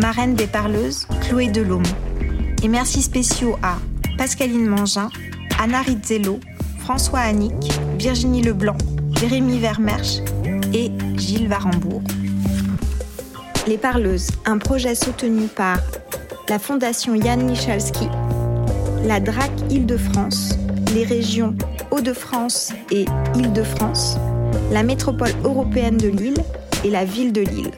Marraine 0.00 0.34
des 0.34 0.48
Parleuses 0.48 1.06
Chloé 1.28 1.46
Delhomme. 1.46 1.82
Et 2.64 2.68
merci 2.68 3.02
spéciaux 3.02 3.56
à 3.62 3.76
Pascaline 4.18 4.66
Mangin, 4.66 5.10
Anna 5.60 5.80
Rizzello, 5.82 6.40
François 6.82 7.20
Annick, 7.20 7.72
Virginie 7.96 8.42
Leblanc, 8.42 8.76
Jérémy 9.20 9.60
Vermersch 9.60 10.18
et 10.74 10.90
Gilles 11.16 11.46
Varembourg. 11.46 12.02
Les 13.68 13.78
Parleuses, 13.78 14.30
un 14.46 14.58
projet 14.58 14.96
soutenu 14.96 15.46
par 15.46 15.78
la 16.48 16.58
Fondation 16.58 17.14
Yann 17.14 17.44
Michalski, 17.44 18.08
la 19.04 19.20
DRAC 19.20 19.52
Île-de-France, 19.70 20.58
les 20.92 21.04
régions 21.04 21.54
Hauts-de-France 21.92 22.72
et 22.90 23.04
Île-de-France, 23.36 24.16
la 24.72 24.82
métropole 24.82 25.32
européenne 25.44 25.98
de 25.98 26.08
Lille 26.08 26.42
et 26.82 26.90
la 26.90 27.04
ville 27.04 27.32
de 27.32 27.42
Lille. 27.42 27.70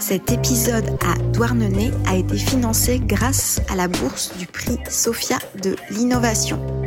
Cet 0.00 0.32
épisode 0.32 0.90
à 1.06 1.16
Douarnenez 1.32 1.92
a 2.08 2.16
été 2.16 2.36
financé 2.36 2.98
grâce 2.98 3.60
à 3.70 3.76
la 3.76 3.86
bourse 3.86 4.32
du 4.36 4.46
prix 4.46 4.78
Sophia 4.88 5.38
de 5.62 5.76
l'innovation. 5.90 6.77